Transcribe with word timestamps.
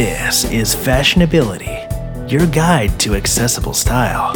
This 0.00 0.50
is 0.50 0.74
Fashionability, 0.74 1.76
your 2.32 2.46
guide 2.46 2.98
to 3.00 3.14
accessible 3.16 3.74
style. 3.74 4.34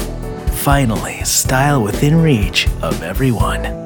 Finally, 0.56 1.24
style 1.24 1.82
within 1.82 2.20
reach 2.20 2.68
of 2.82 3.02
everyone. 3.02 3.83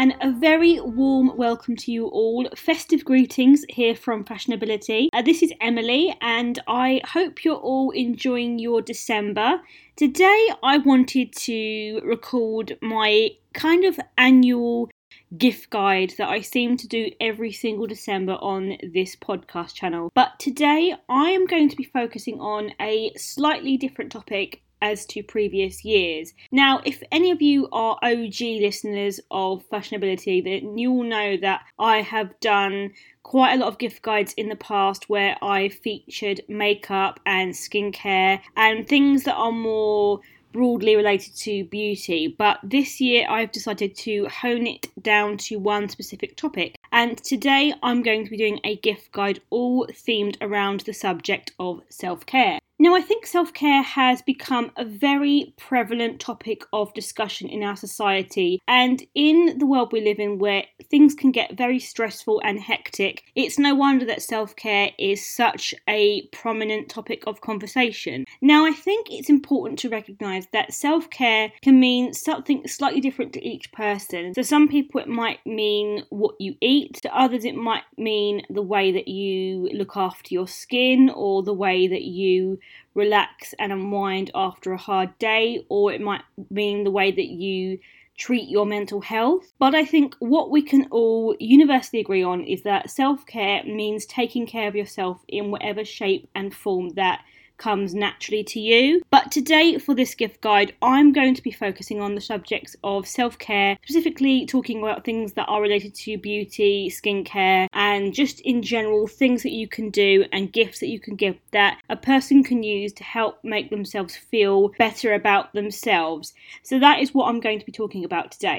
And 0.00 0.16
a 0.22 0.32
very 0.32 0.80
warm 0.80 1.36
welcome 1.36 1.76
to 1.76 1.92
you 1.92 2.06
all. 2.06 2.48
Festive 2.56 3.04
greetings 3.04 3.66
here 3.68 3.94
from 3.94 4.24
Fashionability. 4.24 5.08
Uh, 5.12 5.20
this 5.20 5.42
is 5.42 5.52
Emily, 5.60 6.16
and 6.22 6.58
I 6.66 7.02
hope 7.04 7.44
you're 7.44 7.56
all 7.56 7.90
enjoying 7.90 8.58
your 8.58 8.80
December. 8.80 9.60
Today, 9.96 10.48
I 10.62 10.78
wanted 10.78 11.34
to 11.40 12.00
record 12.02 12.78
my 12.80 13.32
kind 13.52 13.84
of 13.84 14.00
annual 14.16 14.88
gift 15.36 15.68
guide 15.68 16.14
that 16.16 16.30
I 16.30 16.40
seem 16.40 16.78
to 16.78 16.88
do 16.88 17.10
every 17.20 17.52
single 17.52 17.86
December 17.86 18.38
on 18.40 18.78
this 18.94 19.16
podcast 19.16 19.74
channel. 19.74 20.10
But 20.14 20.38
today, 20.38 20.94
I 21.10 21.28
am 21.32 21.46
going 21.46 21.68
to 21.68 21.76
be 21.76 21.84
focusing 21.84 22.40
on 22.40 22.72
a 22.80 23.12
slightly 23.18 23.76
different 23.76 24.12
topic 24.12 24.62
as 24.82 25.06
to 25.06 25.22
previous 25.22 25.84
years. 25.84 26.34
Now, 26.50 26.80
if 26.84 27.02
any 27.12 27.30
of 27.30 27.42
you 27.42 27.68
are 27.72 27.98
OG 28.02 28.40
listeners 28.40 29.20
of 29.30 29.68
Fashionability, 29.70 30.42
then 30.42 30.78
you 30.78 30.92
will 30.92 31.04
know 31.04 31.36
that 31.38 31.62
I 31.78 32.02
have 32.02 32.38
done 32.40 32.92
quite 33.22 33.54
a 33.54 33.58
lot 33.58 33.68
of 33.68 33.78
gift 33.78 34.02
guides 34.02 34.32
in 34.34 34.48
the 34.48 34.56
past 34.56 35.08
where 35.08 35.36
I 35.42 35.68
featured 35.68 36.40
makeup 36.48 37.20
and 37.26 37.52
skincare 37.52 38.40
and 38.56 38.88
things 38.88 39.24
that 39.24 39.36
are 39.36 39.52
more 39.52 40.20
broadly 40.52 40.96
related 40.96 41.34
to 41.36 41.64
beauty, 41.64 42.34
but 42.36 42.58
this 42.62 43.00
year 43.00 43.26
I've 43.28 43.52
decided 43.52 43.94
to 43.98 44.26
hone 44.26 44.66
it 44.66 44.86
down 45.00 45.36
to 45.38 45.56
one 45.56 45.88
specific 45.88 46.36
topic. 46.36 46.76
And 46.92 47.18
today 47.18 47.72
I'm 47.82 48.02
going 48.02 48.24
to 48.24 48.30
be 48.30 48.36
doing 48.36 48.60
a 48.64 48.76
gift 48.76 49.12
guide 49.12 49.40
all 49.50 49.86
themed 49.86 50.36
around 50.40 50.80
the 50.80 50.92
subject 50.92 51.52
of 51.58 51.82
self 51.88 52.26
care. 52.26 52.59
Now, 52.82 52.94
I 52.94 53.02
think 53.02 53.26
self 53.26 53.52
care 53.52 53.82
has 53.82 54.22
become 54.22 54.72
a 54.74 54.86
very 54.86 55.52
prevalent 55.58 56.18
topic 56.18 56.62
of 56.72 56.94
discussion 56.94 57.46
in 57.46 57.62
our 57.62 57.76
society, 57.76 58.58
and 58.66 59.02
in 59.14 59.58
the 59.58 59.66
world 59.66 59.92
we 59.92 60.00
live 60.00 60.18
in 60.18 60.38
where 60.38 60.64
things 60.84 61.12
can 61.12 61.30
get 61.30 61.58
very 61.58 61.78
stressful 61.78 62.40
and 62.42 62.58
hectic, 62.58 63.24
it's 63.34 63.58
no 63.58 63.74
wonder 63.74 64.06
that 64.06 64.22
self 64.22 64.56
care 64.56 64.92
is 64.98 65.22
such 65.22 65.74
a 65.90 66.22
prominent 66.28 66.88
topic 66.88 67.22
of 67.26 67.42
conversation. 67.42 68.24
Now, 68.40 68.64
I 68.64 68.72
think 68.72 69.08
it's 69.10 69.28
important 69.28 69.78
to 69.80 69.90
recognize 69.90 70.46
that 70.54 70.72
self 70.72 71.10
care 71.10 71.52
can 71.60 71.78
mean 71.78 72.14
something 72.14 72.66
slightly 72.66 73.02
different 73.02 73.34
to 73.34 73.46
each 73.46 73.70
person. 73.72 74.32
So, 74.32 74.40
some 74.40 74.68
people 74.68 75.02
it 75.02 75.08
might 75.08 75.44
mean 75.44 76.04
what 76.08 76.34
you 76.40 76.54
eat, 76.62 76.94
to 77.02 77.14
others, 77.14 77.44
it 77.44 77.56
might 77.56 77.84
mean 77.98 78.40
the 78.48 78.62
way 78.62 78.90
that 78.90 79.06
you 79.06 79.68
look 79.74 79.98
after 79.98 80.32
your 80.32 80.48
skin 80.48 81.10
or 81.14 81.42
the 81.42 81.52
way 81.52 81.86
that 81.86 82.04
you 82.04 82.58
relax 82.94 83.54
and 83.58 83.72
unwind 83.72 84.30
after 84.34 84.72
a 84.72 84.78
hard 84.78 85.16
day, 85.18 85.64
or 85.68 85.92
it 85.92 86.00
might 86.00 86.22
mean 86.50 86.84
the 86.84 86.90
way 86.90 87.10
that 87.10 87.28
you 87.28 87.78
treat 88.16 88.48
your 88.48 88.66
mental 88.66 89.00
health. 89.00 89.52
But 89.58 89.74
I 89.74 89.84
think 89.84 90.14
what 90.18 90.50
we 90.50 90.62
can 90.62 90.86
all 90.90 91.34
universally 91.38 92.00
agree 92.00 92.22
on 92.22 92.42
is 92.42 92.62
that 92.62 92.90
self 92.90 93.26
care 93.26 93.64
means 93.64 94.04
taking 94.06 94.46
care 94.46 94.68
of 94.68 94.76
yourself 94.76 95.24
in 95.28 95.50
whatever 95.50 95.84
shape 95.84 96.28
and 96.34 96.54
form 96.54 96.90
that 96.90 97.22
comes 97.60 97.94
naturally 97.94 98.42
to 98.42 98.58
you. 98.58 99.02
But 99.10 99.30
today, 99.30 99.78
for 99.78 99.94
this 99.94 100.16
gift 100.16 100.40
guide, 100.40 100.74
I'm 100.82 101.12
going 101.12 101.34
to 101.36 101.42
be 101.42 101.52
focusing 101.52 102.00
on 102.00 102.16
the 102.16 102.20
subjects 102.20 102.74
of 102.82 103.06
self 103.06 103.38
care, 103.38 103.76
specifically 103.84 104.46
talking 104.46 104.82
about 104.82 105.04
things 105.04 105.34
that 105.34 105.46
are 105.46 105.62
related 105.62 105.94
to 105.94 106.18
beauty, 106.18 106.90
skincare, 106.90 107.68
and 107.72 108.12
just 108.12 108.40
in 108.40 108.62
general 108.62 109.06
things 109.06 109.44
that 109.44 109.52
you 109.52 109.68
can 109.68 109.90
do 109.90 110.24
and 110.32 110.52
gifts 110.52 110.80
that 110.80 110.88
you 110.88 110.98
can 110.98 111.14
give 111.14 111.38
that 111.52 111.78
a 111.88 111.96
person 111.96 112.42
can 112.42 112.62
use 112.62 112.92
to 112.94 113.04
help 113.04 113.38
make 113.44 113.70
themselves 113.70 114.16
feel 114.16 114.68
better 114.78 115.14
about 115.14 115.52
themselves. 115.52 116.32
So, 116.62 116.80
that 116.80 116.98
is 116.98 117.14
what 117.14 117.28
I'm 117.28 117.40
going 117.40 117.60
to 117.60 117.66
be 117.66 117.72
talking 117.72 118.04
about 118.04 118.32
today. 118.32 118.58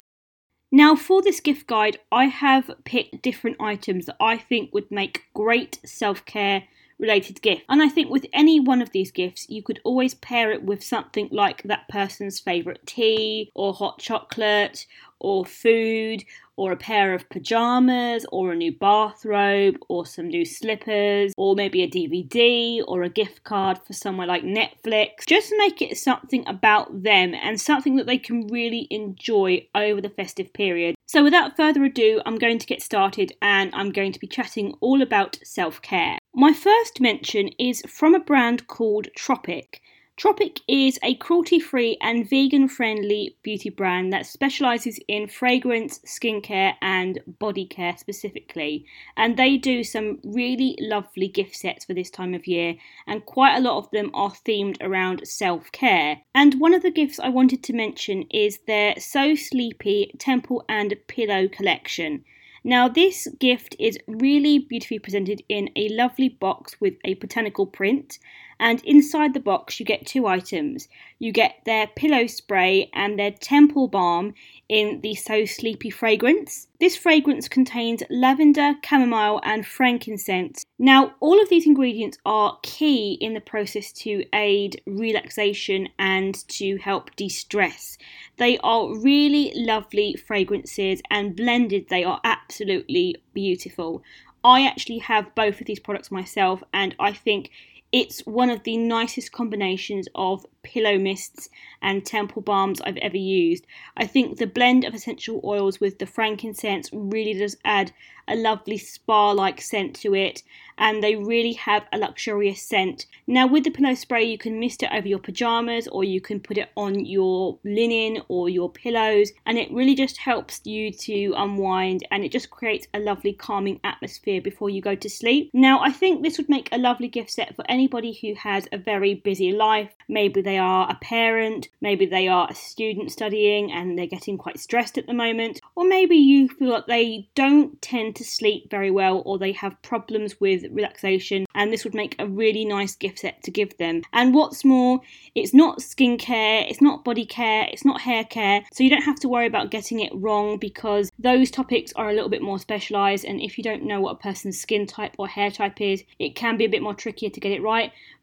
Now, 0.74 0.96
for 0.96 1.22
this 1.22 1.42
gift 1.42 1.68
guide, 1.68 1.98
I 2.14 2.26
have 2.26 2.72
picked 2.86 3.22
different 3.22 3.58
items 3.60 4.06
that 4.06 4.16
I 4.22 4.38
think 4.38 4.74
would 4.74 4.90
make 4.90 5.26
great 5.34 5.80
self 5.84 6.24
care 6.24 6.64
related 7.02 7.42
gift. 7.42 7.64
And 7.68 7.82
I 7.82 7.90
think 7.90 8.10
with 8.10 8.26
any 8.32 8.60
one 8.60 8.82
of 8.82 8.92
these 8.92 9.12
gifts, 9.12 9.50
you 9.50 9.64
could 9.64 9.82
always 9.84 10.14
pair 10.14 10.52
it 10.52 10.64
with 10.64 10.84
something 10.84 11.28
like 11.32 11.64
that 11.64 11.90
person's 11.90 12.40
favourite 12.40 12.86
tea 12.86 13.52
or 13.56 13.74
hot 13.74 14.00
chocolate 14.00 14.86
or 15.22 15.46
food 15.46 16.24
or 16.58 16.72
a 16.72 16.78
pair 16.78 17.14
of 17.14 17.28
pajamas 17.30 18.26
or 18.32 18.52
a 18.52 18.56
new 18.56 18.72
bathrobe 18.72 19.78
or 19.88 20.06
some 20.06 20.28
new 20.28 20.46
slippers 20.46 21.34
or 21.38 21.56
maybe 21.56 21.82
a 21.82 21.90
DVD 21.90 22.84
or 22.88 23.04
a 23.04 23.10
gift 23.10 23.44
card 23.44 23.80
for 23.80 23.94
somewhere 23.94 24.28
like 24.28 24.44
Netflix. 24.44 25.26
Just 25.26 25.54
make 25.58 25.82
it 25.82 25.98
something 25.98 26.48
about 26.48 27.04
them 27.04 27.34
and 27.34 27.60
something 27.60 27.96
that 27.96 28.06
they 28.06 28.18
can 28.18 28.48
really 28.48 28.88
enjoy 28.92 29.66
over 29.74 30.02
the 30.02 30.10
festive 30.10 30.54
period. 30.54 30.96
So, 31.08 31.24
without 31.24 31.58
further 31.58 31.84
ado, 31.84 32.22
I'm 32.26 32.38
going 32.38 32.60
to 32.60 32.68
get 32.68 32.82
started 32.82 33.34
and 33.42 33.74
I'm 33.74 33.92
going 33.92 34.12
to 34.12 34.20
be 34.20 34.28
chatting 34.28 34.74
all 34.82 35.02
about 35.02 35.40
self 35.44 35.82
care. 35.82 36.18
My 36.34 36.54
first 36.54 37.02
mention 37.02 37.50
is 37.60 37.82
from 37.88 38.14
a 38.14 38.20
brand 38.20 38.68
called 38.68 39.08
Tropic. 39.16 39.82
Tropic 40.22 40.60
is 40.68 41.00
a 41.02 41.16
cruelty 41.16 41.60
free 41.60 41.98
and 42.00 42.30
vegan 42.30 42.68
friendly 42.68 43.36
beauty 43.42 43.72
brand 43.72 44.14
that 44.14 44.28
specializes 44.28 45.00
in 45.08 45.28
fragrance, 45.28 45.98
skincare, 46.06 46.76
and 46.80 47.18
body 47.40 47.66
care 47.66 47.98
specifically. 47.98 48.86
And 49.18 49.36
they 49.36 49.58
do 49.58 49.84
some 49.84 50.20
really 50.24 50.78
lovely 50.80 51.28
gift 51.28 51.56
sets 51.56 51.86
for 51.86 51.96
this 51.96 52.12
time 52.12 52.36
of 52.36 52.46
year, 52.46 52.76
and 53.08 53.26
quite 53.26 53.56
a 53.56 53.62
lot 53.62 53.80
of 53.80 53.90
them 53.90 54.12
are 54.14 54.30
themed 54.30 54.78
around 54.80 55.28
self 55.28 55.72
care. 55.72 56.22
And 56.36 56.60
one 56.60 56.76
of 56.76 56.84
the 56.84 56.92
gifts 56.92 57.20
I 57.20 57.30
wanted 57.30 57.64
to 57.64 57.74
mention 57.74 58.28
is 58.30 58.60
their 58.68 59.00
So 59.00 59.34
Sleepy 59.34 60.14
Temple 60.20 60.64
and 60.70 60.94
Pillow 61.08 61.48
collection. 61.48 62.26
Now, 62.64 62.88
this 62.88 63.28
gift 63.40 63.76
is 63.80 63.98
really 64.08 64.60
beautifully 64.60 65.00
presented 65.00 65.42
in 65.50 65.72
a 65.76 65.90
lovely 65.90 66.30
box 66.30 66.80
with 66.80 66.94
a 67.04 67.16
botanical 67.16 67.66
print, 67.66 68.20
and 68.62 68.80
inside 68.86 69.34
the 69.34 69.40
box, 69.40 69.80
you 69.80 69.86
get 69.88 70.06
two 70.06 70.28
items. 70.28 70.88
You 71.18 71.32
get 71.32 71.62
their 71.66 71.88
pillow 71.88 72.28
spray 72.28 72.92
and 72.94 73.18
their 73.18 73.32
temple 73.32 73.88
balm 73.88 74.36
in 74.70 75.02
the 75.02 75.16
So 75.16 75.46
Sleepy 75.46 75.90
fragrance. 75.90 76.68
This 76.80 76.96
fragrance 76.96 77.48
contains 77.48 78.04
lavender, 78.12 78.76
chamomile, 78.86 79.42
and 79.44 79.66
frankincense. 79.66 80.64
Now, 80.78 81.16
all 81.20 81.42
of 81.42 81.50
these 81.50 81.66
ingredients 81.66 82.20
are 82.24 82.60
key 82.62 83.18
in 83.20 83.34
the 83.34 83.42
process 83.42 83.92
to 84.04 84.26
aid 84.32 84.80
relaxation 84.86 85.90
and 85.98 86.36
to 86.50 86.78
help 86.78 87.16
de 87.16 87.30
stress. 87.30 87.98
They 88.38 88.60
are 88.60 88.96
really 88.96 89.52
lovely 89.56 90.16
fragrances, 90.28 91.02
and 91.10 91.36
blended, 91.36 91.90
they 91.90 92.04
are 92.04 92.22
absolutely 92.24 93.16
beautiful. 93.34 94.04
I 94.44 94.66
actually 94.66 95.00
have 95.00 95.36
both 95.36 95.62
of 95.62 95.68
these 95.68 95.80
products 95.80 96.12
myself, 96.12 96.64
and 96.74 96.96
I 97.00 97.12
think 97.12 97.50
it's 97.92 98.22
one 98.22 98.50
of 98.50 98.64
the 98.64 98.78
nicest 98.78 99.32
combinations 99.32 100.08
of 100.16 100.46
pillow 100.64 100.98
mists 100.98 101.50
and 101.82 102.06
temple 102.06 102.42
balms 102.42 102.80
I've 102.82 102.98
ever 102.98 103.18
used. 103.18 103.66
I 103.98 104.06
think 104.06 104.38
the 104.38 104.48
blend 104.48 104.86
of 104.86 104.94
essential 104.94 105.42
oils 105.44 105.80
with 105.80 106.00
the 106.00 106.06
frankincense 106.06 106.90
really 106.94 107.34
does 107.34 107.58
add 107.66 107.92
a 108.28 108.36
lovely 108.36 108.78
spa 108.78 109.32
like 109.32 109.60
scent 109.60 109.96
to 109.96 110.16
it, 110.16 110.44
and 110.78 111.04
they 111.04 111.16
really 111.16 111.54
have 111.54 111.84
a 111.92 111.98
luxurious 111.98 112.62
scent. 112.62 113.06
Now, 113.28 113.46
with 113.46 113.64
the 113.64 113.72
pillow 113.72 113.94
spray, 113.94 114.24
you 114.24 114.38
can 114.38 114.60
mist 114.60 114.84
it 114.84 114.92
over 114.94 115.08
your 115.08 115.20
pajamas 115.20 115.88
or 115.88 116.04
you 116.04 116.22
can 116.22 116.40
put 116.40 116.58
it 116.58 116.70
on 116.78 117.06
your 117.06 117.58
linen 117.64 118.22
or 118.30 118.48
your 118.48 118.70
pillows, 118.70 119.32
and 119.46 119.58
it 119.58 119.72
really 119.72 119.96
just 119.96 120.18
helps 120.18 120.62
you 120.64 120.92
to 120.92 121.34
unwind 121.36 122.08
and 122.10 122.24
it 122.24 122.32
just 122.32 122.52
creates 122.52 122.88
a 122.94 123.00
lovely 123.00 123.34
calming 123.34 123.80
atmosphere 123.84 124.42
before 124.42 124.70
you 124.70 124.82
go 124.82 124.96
to 124.96 125.10
sleep. 125.10 125.50
Now, 125.54 125.82
I 125.82 125.92
think 125.92 126.24
this 126.24 126.38
would 126.38 126.50
make 126.50 126.70
a 126.72 126.78
lovely 126.78 127.08
gift 127.08 127.32
set 127.32 127.56
for 127.56 127.66
anybody 127.82 128.14
who 128.22 128.36
has 128.36 128.68
a 128.72 128.78
very 128.78 129.16
busy 129.16 129.52
life. 129.52 129.90
Maybe 130.08 130.42
they 130.42 130.60
are 130.60 130.88
a 130.88 130.96
parent, 131.02 131.70
maybe 131.82 132.06
they 132.06 132.28
are 132.28 132.48
a 132.48 132.54
student 132.54 133.12
studying 133.12 133.72
and 133.72 133.98
they're 133.98 134.06
getting 134.06 134.38
quite 134.38 134.60
stressed 134.60 135.00
at 135.00 135.08
the 135.08 135.16
moment, 135.16 135.60
or 135.76 135.84
maybe 135.84 136.16
you 136.16 136.48
feel 136.48 136.70
like 136.70 136.86
they 136.86 137.28
don't 137.34 137.82
tend 137.82 138.16
to 138.18 138.24
sleep 138.24 138.70
very 138.70 138.92
well 138.92 139.24
or 139.26 139.40
they 139.40 139.54
have 139.54 139.82
problems 139.82 140.40
with 140.40 140.66
relaxation, 140.72 141.46
and 141.56 141.74
this 141.74 141.84
would 141.84 141.96
make 141.96 142.16
a 142.20 142.28
really 142.28 142.66
nice 142.66 142.96
gift 142.96 143.20
set 143.20 143.42
to 143.42 143.50
give 143.50 143.76
them. 143.78 144.04
And 144.14 144.36
what's 144.36 144.64
more, 144.64 145.00
it's 145.34 145.56
not 145.56 145.80
skincare, 145.80 146.70
it's 146.70 146.82
not 146.82 147.04
body 147.04 147.26
care, 147.26 147.68
it's 147.72 147.86
not 147.86 148.02
hair 148.02 148.24
care, 148.26 148.62
so 148.72 148.84
you 148.84 148.92
don't 148.92 149.02
have 149.02 149.20
to 149.22 149.30
worry 149.30 149.48
about 149.48 149.72
getting 149.72 150.02
it 150.02 150.12
wrong 150.14 150.60
because 150.60 151.12
those 151.18 151.50
topics 151.50 151.94
are 151.96 152.12
a 152.12 152.14
little 152.14 152.30
bit 152.30 152.44
more 152.44 152.60
specialized. 152.60 153.26
And 153.26 153.42
if 153.42 153.58
you 153.58 153.64
don't 153.64 153.86
know 153.86 154.02
what 154.02 154.18
a 154.18 154.20
person's 154.20 154.60
skin 154.60 154.86
type 154.86 155.16
or 155.18 155.28
hair 155.28 155.50
type 155.50 155.82
is, 155.82 156.04
it 156.20 156.36
can 156.36 156.58
be 156.58 156.66
a 156.66 156.70
bit 156.70 156.84
more 156.84 156.94
trickier 156.94 157.32
to 157.32 157.40
get 157.40 157.52
it 157.52 157.64
right. 157.64 157.71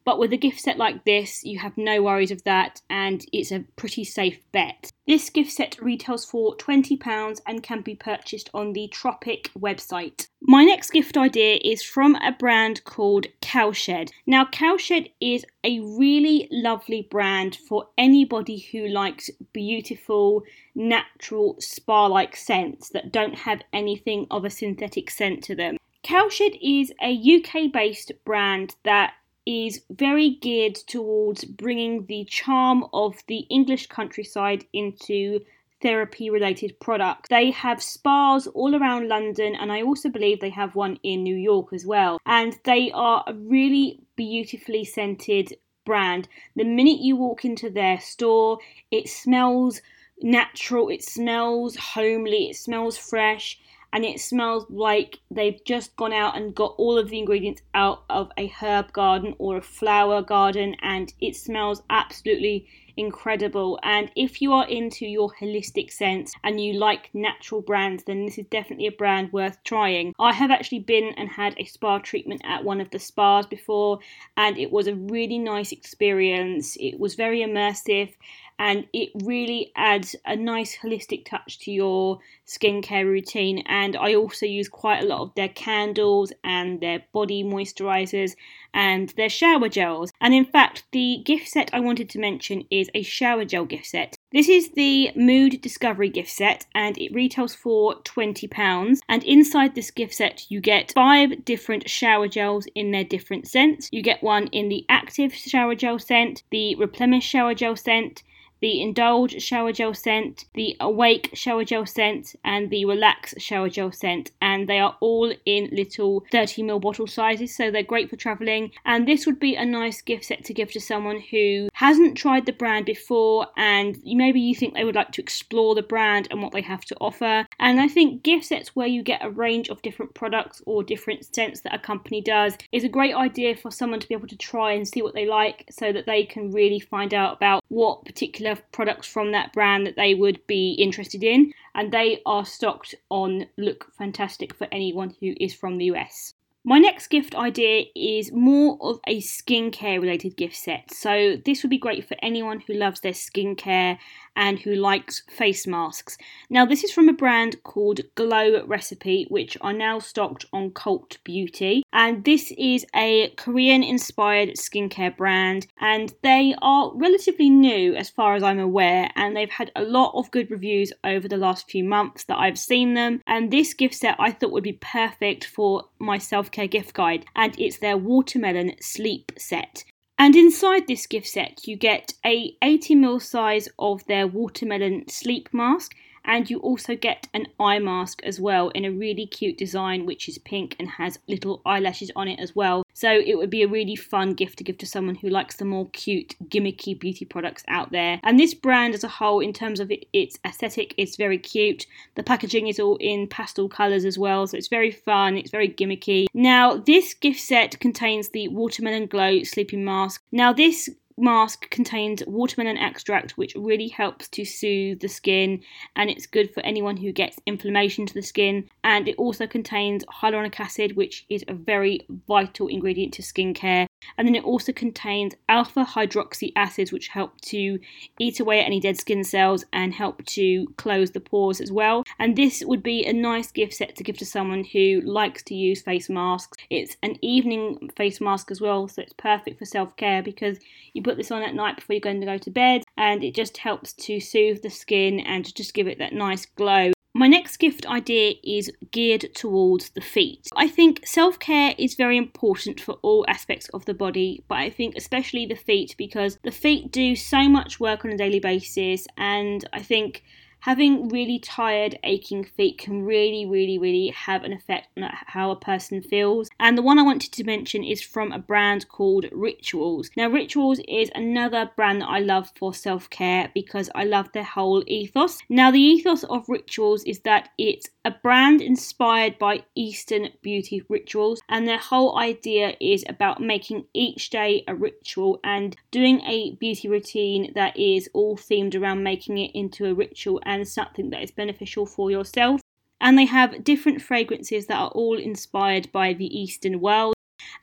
But 0.04 0.18
with 0.18 0.32
a 0.32 0.38
gift 0.38 0.60
set 0.60 0.78
like 0.78 1.04
this, 1.04 1.44
you 1.44 1.58
have 1.58 1.76
no 1.76 2.02
worries 2.02 2.30
of 2.30 2.42
that, 2.44 2.80
and 2.88 3.26
it's 3.30 3.52
a 3.52 3.66
pretty 3.76 4.04
safe 4.04 4.38
bet. 4.52 4.90
This 5.06 5.28
gift 5.28 5.52
set 5.52 5.78
retails 5.82 6.24
for 6.24 6.56
£20 6.56 7.40
and 7.46 7.62
can 7.62 7.82
be 7.82 7.94
purchased 7.94 8.48
on 8.54 8.72
the 8.72 8.88
Tropic 8.88 9.50
website. 9.58 10.28
My 10.40 10.64
next 10.64 10.92
gift 10.92 11.18
idea 11.18 11.58
is 11.62 11.82
from 11.82 12.14
a 12.16 12.32
brand 12.32 12.84
called 12.84 13.26
Cowshed. 13.42 14.10
Now, 14.26 14.46
Cowshed 14.46 15.10
is 15.20 15.44
a 15.62 15.80
really 15.80 16.48
lovely 16.50 17.06
brand 17.10 17.56
for 17.56 17.88
anybody 17.98 18.66
who 18.72 18.88
likes 18.88 19.28
beautiful, 19.52 20.42
natural, 20.74 21.56
spa 21.58 22.06
like 22.06 22.34
scents 22.34 22.88
that 22.90 23.12
don't 23.12 23.34
have 23.34 23.60
anything 23.74 24.26
of 24.30 24.46
a 24.46 24.50
synthetic 24.50 25.10
scent 25.10 25.44
to 25.44 25.54
them. 25.54 25.76
Cowshed 26.02 26.56
is 26.62 26.92
a 27.02 27.12
UK 27.12 27.70
based 27.70 28.12
brand 28.24 28.76
that 28.84 29.12
is 29.48 29.80
very 29.88 30.28
geared 30.28 30.74
towards 30.74 31.42
bringing 31.46 32.04
the 32.04 32.22
charm 32.26 32.84
of 32.92 33.22
the 33.28 33.46
English 33.48 33.86
countryside 33.86 34.66
into 34.74 35.40
therapy 35.80 36.28
related 36.28 36.78
products. 36.80 37.30
They 37.30 37.50
have 37.52 37.82
spas 37.82 38.46
all 38.48 38.76
around 38.76 39.08
London, 39.08 39.54
and 39.54 39.72
I 39.72 39.80
also 39.80 40.10
believe 40.10 40.40
they 40.40 40.50
have 40.50 40.74
one 40.74 40.98
in 41.02 41.22
New 41.22 41.34
York 41.34 41.72
as 41.72 41.86
well. 41.86 42.20
And 42.26 42.58
they 42.64 42.90
are 42.92 43.24
a 43.26 43.32
really 43.32 44.00
beautifully 44.16 44.84
scented 44.84 45.56
brand. 45.86 46.28
The 46.54 46.64
minute 46.64 47.00
you 47.00 47.16
walk 47.16 47.46
into 47.46 47.70
their 47.70 47.98
store, 48.00 48.58
it 48.90 49.08
smells 49.08 49.80
natural, 50.20 50.90
it 50.90 51.02
smells 51.02 51.74
homely, 51.76 52.50
it 52.50 52.56
smells 52.56 52.98
fresh 52.98 53.58
and 53.92 54.04
it 54.04 54.20
smells 54.20 54.66
like 54.68 55.18
they've 55.30 55.64
just 55.64 55.96
gone 55.96 56.12
out 56.12 56.36
and 56.36 56.54
got 56.54 56.74
all 56.76 56.98
of 56.98 57.08
the 57.08 57.18
ingredients 57.18 57.62
out 57.74 58.04
of 58.10 58.30
a 58.36 58.48
herb 58.48 58.92
garden 58.92 59.34
or 59.38 59.56
a 59.56 59.62
flower 59.62 60.22
garden 60.22 60.76
and 60.82 61.14
it 61.20 61.34
smells 61.34 61.82
absolutely 61.88 62.66
incredible. 62.96 63.78
And 63.82 64.10
if 64.16 64.42
you 64.42 64.52
are 64.52 64.68
into 64.68 65.06
your 65.06 65.32
holistic 65.40 65.92
sense 65.92 66.34
and 66.42 66.60
you 66.60 66.74
like 66.74 67.10
natural 67.14 67.62
brands 67.62 68.04
then 68.04 68.26
this 68.26 68.38
is 68.38 68.46
definitely 68.50 68.88
a 68.88 68.92
brand 68.92 69.32
worth 69.32 69.62
trying. 69.64 70.14
I 70.18 70.32
have 70.32 70.50
actually 70.50 70.80
been 70.80 71.14
and 71.16 71.28
had 71.28 71.54
a 71.58 71.64
spa 71.64 71.98
treatment 71.98 72.42
at 72.44 72.64
one 72.64 72.80
of 72.80 72.90
the 72.90 72.98
spas 72.98 73.46
before 73.46 74.00
and 74.36 74.58
it 74.58 74.70
was 74.70 74.86
a 74.86 74.94
really 74.94 75.38
nice 75.38 75.72
experience. 75.72 76.76
It 76.80 76.98
was 76.98 77.14
very 77.14 77.40
immersive 77.40 78.12
and 78.58 78.86
it 78.92 79.10
really 79.24 79.72
adds 79.76 80.16
a 80.26 80.34
nice 80.34 80.76
holistic 80.76 81.24
touch 81.24 81.58
to 81.60 81.70
your 81.70 82.18
skincare 82.46 83.04
routine. 83.04 83.62
And 83.66 83.96
I 83.96 84.14
also 84.14 84.46
use 84.46 84.68
quite 84.68 85.04
a 85.04 85.06
lot 85.06 85.20
of 85.20 85.34
their 85.34 85.48
candles 85.48 86.32
and 86.42 86.80
their 86.80 87.04
body 87.12 87.44
moisturizers 87.44 88.34
and 88.74 89.10
their 89.10 89.28
shower 89.28 89.68
gels. 89.68 90.12
And 90.20 90.34
in 90.34 90.44
fact, 90.44 90.84
the 90.92 91.22
gift 91.24 91.48
set 91.48 91.70
I 91.72 91.80
wanted 91.80 92.08
to 92.10 92.18
mention 92.18 92.64
is 92.70 92.90
a 92.94 93.02
shower 93.02 93.44
gel 93.44 93.64
gift 93.64 93.86
set. 93.86 94.16
This 94.32 94.48
is 94.48 94.72
the 94.72 95.10
Mood 95.16 95.60
Discovery 95.62 96.10
gift 96.10 96.30
set 96.30 96.66
and 96.74 96.98
it 96.98 97.14
retails 97.14 97.54
for 97.54 97.94
£20. 98.02 98.98
And 99.08 99.24
inside 99.24 99.74
this 99.74 99.90
gift 99.90 100.14
set, 100.14 100.50
you 100.50 100.60
get 100.60 100.92
five 100.94 101.44
different 101.44 101.88
shower 101.88 102.28
gels 102.28 102.66
in 102.74 102.90
their 102.90 103.04
different 103.04 103.46
scents. 103.48 103.88
You 103.92 104.02
get 104.02 104.22
one 104.22 104.48
in 104.48 104.68
the 104.68 104.84
active 104.88 105.32
shower 105.32 105.74
gel 105.74 105.98
scent, 105.98 106.42
the 106.50 106.74
replenish 106.74 107.24
shower 107.24 107.54
gel 107.54 107.76
scent, 107.76 108.22
the 108.60 108.82
Indulge 108.82 109.40
shower 109.42 109.72
gel 109.72 109.94
scent, 109.94 110.44
the 110.54 110.76
Awake 110.80 111.30
shower 111.34 111.64
gel 111.64 111.86
scent, 111.86 112.34
and 112.44 112.70
the 112.70 112.84
Relax 112.84 113.34
shower 113.38 113.68
gel 113.68 113.92
scent. 113.92 114.30
And 114.40 114.68
they 114.68 114.78
are 114.78 114.96
all 115.00 115.32
in 115.44 115.68
little 115.72 116.24
30ml 116.32 116.80
bottle 116.80 117.06
sizes, 117.06 117.54
so 117.54 117.70
they're 117.70 117.82
great 117.82 118.10
for 118.10 118.16
traveling. 118.16 118.70
And 118.84 119.06
this 119.06 119.26
would 119.26 119.38
be 119.38 119.54
a 119.56 119.64
nice 119.64 120.02
gift 120.02 120.24
set 120.24 120.44
to 120.44 120.54
give 120.54 120.72
to 120.72 120.80
someone 120.80 121.20
who 121.30 121.68
hasn't 121.74 122.16
tried 122.16 122.46
the 122.46 122.52
brand 122.52 122.86
before, 122.86 123.46
and 123.56 123.98
maybe 124.04 124.40
you 124.40 124.54
think 124.54 124.74
they 124.74 124.84
would 124.84 124.94
like 124.94 125.12
to 125.12 125.22
explore 125.22 125.74
the 125.74 125.82
brand 125.82 126.28
and 126.30 126.42
what 126.42 126.52
they 126.52 126.62
have 126.62 126.84
to 126.86 126.96
offer. 127.00 127.46
And 127.58 127.80
I 127.80 127.88
think 127.88 128.22
gift 128.22 128.46
sets 128.46 128.74
where 128.74 128.86
you 128.86 129.02
get 129.02 129.24
a 129.24 129.30
range 129.30 129.68
of 129.68 129.82
different 129.82 130.14
products 130.14 130.62
or 130.66 130.82
different 130.82 131.24
scents 131.24 131.60
that 131.62 131.74
a 131.74 131.78
company 131.78 132.20
does 132.20 132.56
is 132.72 132.84
a 132.84 132.88
great 132.88 133.14
idea 133.14 133.56
for 133.56 133.70
someone 133.70 134.00
to 134.00 134.08
be 134.08 134.14
able 134.14 134.28
to 134.28 134.36
try 134.36 134.72
and 134.72 134.86
see 134.86 135.02
what 135.02 135.14
they 135.14 135.26
like 135.26 135.64
so 135.70 135.92
that 135.92 136.06
they 136.06 136.24
can 136.24 136.50
really 136.50 136.80
find 136.80 137.14
out 137.14 137.36
about 137.36 137.62
what 137.68 138.04
particular 138.04 138.47
products 138.56 139.06
from 139.08 139.32
that 139.32 139.52
brand 139.52 139.86
that 139.86 139.96
they 139.96 140.14
would 140.14 140.46
be 140.46 140.72
interested 140.72 141.22
in, 141.22 141.52
and 141.74 141.92
they 141.92 142.22
are 142.26 142.44
stocked 142.44 142.94
on 143.10 143.46
Look 143.56 143.92
Fantastic 143.96 144.54
for 144.54 144.66
anyone 144.72 145.14
who 145.20 145.34
is 145.40 145.54
from 145.54 145.78
the 145.78 145.86
US. 145.86 146.34
My 146.68 146.78
next 146.78 147.06
gift 147.06 147.34
idea 147.34 147.84
is 147.96 148.30
more 148.30 148.76
of 148.82 149.00
a 149.06 149.22
skincare 149.22 150.02
related 150.02 150.36
gift 150.36 150.54
set. 150.54 150.92
So, 150.92 151.38
this 151.42 151.62
would 151.62 151.70
be 151.70 151.78
great 151.78 152.06
for 152.06 152.14
anyone 152.20 152.60
who 152.60 152.74
loves 152.74 153.00
their 153.00 153.12
skincare 153.12 153.96
and 154.36 154.58
who 154.60 154.74
likes 154.74 155.22
face 155.28 155.66
masks. 155.66 156.18
Now, 156.50 156.66
this 156.66 156.84
is 156.84 156.92
from 156.92 157.08
a 157.08 157.14
brand 157.14 157.62
called 157.64 158.00
Glow 158.14 158.64
Recipe, 158.66 159.26
which 159.30 159.56
are 159.62 159.72
now 159.72 159.98
stocked 159.98 160.44
on 160.52 160.70
Cult 160.70 161.18
Beauty. 161.24 161.82
And 161.92 162.24
this 162.24 162.52
is 162.56 162.86
a 162.94 163.30
Korean 163.30 163.82
inspired 163.82 164.50
skincare 164.50 165.16
brand, 165.16 165.66
and 165.80 166.14
they 166.22 166.54
are 166.60 166.92
relatively 166.94 167.48
new 167.48 167.94
as 167.96 168.10
far 168.10 168.36
as 168.36 168.42
I'm 168.42 168.60
aware, 168.60 169.10
and 169.16 169.34
they've 169.34 169.50
had 169.50 169.72
a 169.74 169.82
lot 169.82 170.12
of 170.14 170.30
good 170.30 170.50
reviews 170.50 170.92
over 171.02 171.26
the 171.26 171.38
last 171.38 171.70
few 171.70 171.82
months 171.82 172.24
that 172.24 172.38
I've 172.38 172.58
seen 172.58 172.92
them. 172.92 173.22
And 173.26 173.50
this 173.50 173.72
gift 173.74 173.94
set 173.94 174.16
I 174.18 174.30
thought 174.32 174.52
would 174.52 174.62
be 174.62 174.74
perfect 174.74 175.46
for 175.46 175.84
my 175.98 176.18
self 176.18 176.50
care 176.50 176.57
gift 176.66 176.94
guide, 176.94 177.26
and 177.36 177.58
it's 177.60 177.78
their 177.78 177.96
watermelon 177.96 178.72
sleep 178.80 179.32
set. 179.38 179.84
And 180.18 180.34
inside 180.34 180.88
this 180.88 181.06
gift 181.06 181.28
set, 181.28 181.66
you 181.66 181.76
get 181.76 182.14
a 182.26 182.56
80ml 182.62 183.22
size 183.22 183.68
of 183.78 184.04
their 184.06 184.26
watermelon 184.26 185.08
sleep 185.08 185.48
mask 185.52 185.94
and 186.24 186.50
you 186.50 186.58
also 186.58 186.96
get 186.96 187.28
an 187.34 187.46
eye 187.58 187.78
mask 187.78 188.20
as 188.24 188.40
well 188.40 188.68
in 188.70 188.84
a 188.84 188.90
really 188.90 189.26
cute 189.26 189.58
design 189.58 190.06
which 190.06 190.28
is 190.28 190.38
pink 190.38 190.76
and 190.78 190.88
has 190.90 191.18
little 191.28 191.62
eyelashes 191.64 192.10
on 192.16 192.28
it 192.28 192.38
as 192.38 192.54
well. 192.54 192.82
So 192.94 193.10
it 193.10 193.36
would 193.36 193.50
be 193.50 193.62
a 193.62 193.68
really 193.68 193.96
fun 193.96 194.34
gift 194.34 194.58
to 194.58 194.64
give 194.64 194.78
to 194.78 194.86
someone 194.86 195.14
who 195.14 195.28
likes 195.28 195.56
the 195.56 195.64
more 195.64 195.88
cute 195.90 196.34
gimmicky 196.48 196.98
beauty 196.98 197.24
products 197.24 197.64
out 197.68 197.92
there. 197.92 198.20
And 198.22 198.38
this 198.38 198.54
brand 198.54 198.94
as 198.94 199.04
a 199.04 199.08
whole 199.08 199.40
in 199.40 199.52
terms 199.52 199.80
of 199.80 199.92
its 200.12 200.38
aesthetic 200.44 200.94
is 200.96 201.16
very 201.16 201.38
cute. 201.38 201.86
The 202.14 202.22
packaging 202.22 202.66
is 202.68 202.80
all 202.80 202.96
in 202.96 203.28
pastel 203.28 203.68
colors 203.68 204.04
as 204.04 204.18
well 204.18 204.46
so 204.46 204.56
it's 204.56 204.68
very 204.68 204.90
fun 204.90 205.36
it's 205.36 205.50
very 205.50 205.68
gimmicky. 205.68 206.26
Now 206.34 206.76
this 206.76 207.14
gift 207.14 207.40
set 207.40 207.78
contains 207.80 208.30
the 208.30 208.48
watermelon 208.48 209.06
glow 209.06 209.42
sleeping 209.42 209.84
mask. 209.84 210.22
Now 210.32 210.52
this 210.52 210.90
mask 211.18 211.68
contains 211.70 212.22
watermelon 212.26 212.78
extract, 212.78 213.32
which 213.32 213.54
really 213.56 213.88
helps 213.88 214.28
to 214.28 214.44
soothe 214.44 215.00
the 215.00 215.08
skin 215.08 215.62
and 215.96 216.10
it's 216.10 216.26
good 216.26 216.52
for 216.54 216.60
anyone 216.60 216.96
who 216.96 217.12
gets 217.12 217.38
inflammation 217.46 218.06
to 218.06 218.14
the 218.14 218.22
skin. 218.22 218.68
And 218.84 219.08
it 219.08 219.16
also 219.16 219.46
contains 219.46 220.04
hyaluronic 220.04 220.58
acid, 220.60 220.96
which 220.96 221.26
is 221.28 221.44
a 221.48 221.54
very 221.54 222.06
vital 222.28 222.68
ingredient 222.68 223.14
to 223.14 223.22
skincare. 223.22 223.87
And 224.16 224.26
then 224.26 224.34
it 224.34 224.44
also 224.44 224.72
contains 224.72 225.34
alpha 225.48 225.84
hydroxy 225.84 226.52
acids, 226.56 226.92
which 226.92 227.08
help 227.08 227.40
to 227.42 227.78
eat 228.18 228.40
away 228.40 228.60
at 228.60 228.66
any 228.66 228.80
dead 228.80 228.98
skin 228.98 229.24
cells 229.24 229.64
and 229.72 229.94
help 229.94 230.24
to 230.26 230.66
close 230.76 231.10
the 231.10 231.20
pores 231.20 231.60
as 231.60 231.72
well. 231.72 232.04
And 232.18 232.36
this 232.36 232.62
would 232.64 232.82
be 232.82 233.04
a 233.04 233.12
nice 233.12 233.50
gift 233.52 233.74
set 233.74 233.96
to 233.96 234.04
give 234.04 234.18
to 234.18 234.26
someone 234.26 234.64
who 234.64 235.00
likes 235.04 235.42
to 235.44 235.54
use 235.54 235.82
face 235.82 236.08
masks. 236.08 236.56
It's 236.70 236.96
an 237.02 237.16
evening 237.22 237.90
face 237.96 238.20
mask 238.20 238.50
as 238.50 238.60
well, 238.60 238.88
so 238.88 239.02
it's 239.02 239.12
perfect 239.12 239.58
for 239.58 239.64
self 239.64 239.96
care 239.96 240.22
because 240.22 240.58
you 240.94 241.02
put 241.02 241.16
this 241.16 241.30
on 241.30 241.42
at 241.42 241.54
night 241.54 241.76
before 241.76 241.94
you're 241.94 242.00
going 242.00 242.20
to 242.20 242.26
go 242.26 242.38
to 242.38 242.50
bed 242.50 242.82
and 242.96 243.22
it 243.22 243.34
just 243.34 243.58
helps 243.58 243.92
to 243.94 244.20
soothe 244.20 244.62
the 244.62 244.70
skin 244.70 245.20
and 245.20 245.44
to 245.44 245.54
just 245.54 245.74
give 245.74 245.86
it 245.86 245.98
that 245.98 246.12
nice 246.12 246.46
glow. 246.46 246.92
My 247.18 247.26
next 247.26 247.56
gift 247.56 247.84
idea 247.84 248.34
is 248.44 248.70
geared 248.92 249.34
towards 249.34 249.90
the 249.90 250.00
feet. 250.00 250.46
I 250.54 250.68
think 250.68 251.04
self 251.04 251.40
care 251.40 251.74
is 251.76 251.96
very 251.96 252.16
important 252.16 252.80
for 252.80 252.92
all 253.02 253.24
aspects 253.26 253.68
of 253.70 253.86
the 253.86 253.92
body, 253.92 254.44
but 254.46 254.58
I 254.58 254.70
think 254.70 254.94
especially 254.96 255.44
the 255.44 255.56
feet 255.56 255.96
because 255.98 256.38
the 256.44 256.52
feet 256.52 256.92
do 256.92 257.16
so 257.16 257.48
much 257.48 257.80
work 257.80 258.04
on 258.04 258.12
a 258.12 258.16
daily 258.16 258.38
basis, 258.38 259.08
and 259.16 259.68
I 259.72 259.82
think 259.82 260.22
having 260.68 261.08
really 261.08 261.38
tired, 261.38 261.98
aching 262.04 262.44
feet 262.44 262.76
can 262.76 263.02
really, 263.02 263.46
really, 263.46 263.78
really 263.78 264.08
have 264.08 264.44
an 264.44 264.52
effect 264.52 264.86
on 264.98 265.08
how 265.24 265.50
a 265.50 265.56
person 265.56 266.02
feels. 266.02 266.50
And 266.60 266.76
the 266.76 266.82
one 266.82 266.98
I 266.98 267.02
wanted 267.02 267.32
to 267.32 267.44
mention 267.44 267.82
is 267.82 268.02
from 268.02 268.32
a 268.32 268.38
brand 268.38 268.86
called 268.90 269.24
Rituals. 269.32 270.10
Now, 270.14 270.28
Rituals 270.28 270.78
is 270.86 271.10
another 271.14 271.70
brand 271.74 272.02
that 272.02 272.10
I 272.10 272.18
love 272.18 272.52
for 272.54 272.74
self 272.74 273.08
care 273.08 273.50
because 273.54 273.88
I 273.94 274.04
love 274.04 274.30
their 274.32 274.44
whole 274.44 274.84
ethos. 274.86 275.38
Now, 275.48 275.70
the 275.70 275.80
ethos 275.80 276.24
of 276.24 276.46
Rituals 276.50 277.02
is 277.04 277.20
that 277.20 277.48
it's 277.56 277.88
a 278.08 278.16
brand 278.22 278.62
inspired 278.62 279.38
by 279.38 279.62
Eastern 279.74 280.30
beauty 280.40 280.82
rituals, 280.88 281.42
and 281.50 281.68
their 281.68 281.76
whole 281.76 282.18
idea 282.18 282.74
is 282.80 283.04
about 283.06 283.38
making 283.38 283.84
each 283.92 284.30
day 284.30 284.64
a 284.66 284.74
ritual 284.74 285.38
and 285.44 285.76
doing 285.90 286.22
a 286.22 286.52
beauty 286.52 286.88
routine 286.88 287.52
that 287.54 287.76
is 287.78 288.08
all 288.14 288.34
themed 288.34 288.74
around 288.74 289.02
making 289.02 289.36
it 289.36 289.50
into 289.52 289.84
a 289.84 289.92
ritual 289.92 290.40
and 290.46 290.66
something 290.66 291.10
that 291.10 291.22
is 291.22 291.30
beneficial 291.30 291.84
for 291.84 292.10
yourself. 292.10 292.62
And 292.98 293.18
they 293.18 293.26
have 293.26 293.62
different 293.62 294.00
fragrances 294.00 294.68
that 294.68 294.78
are 294.78 294.92
all 294.92 295.18
inspired 295.18 295.92
by 295.92 296.14
the 296.14 296.34
Eastern 296.34 296.80
world. 296.80 297.12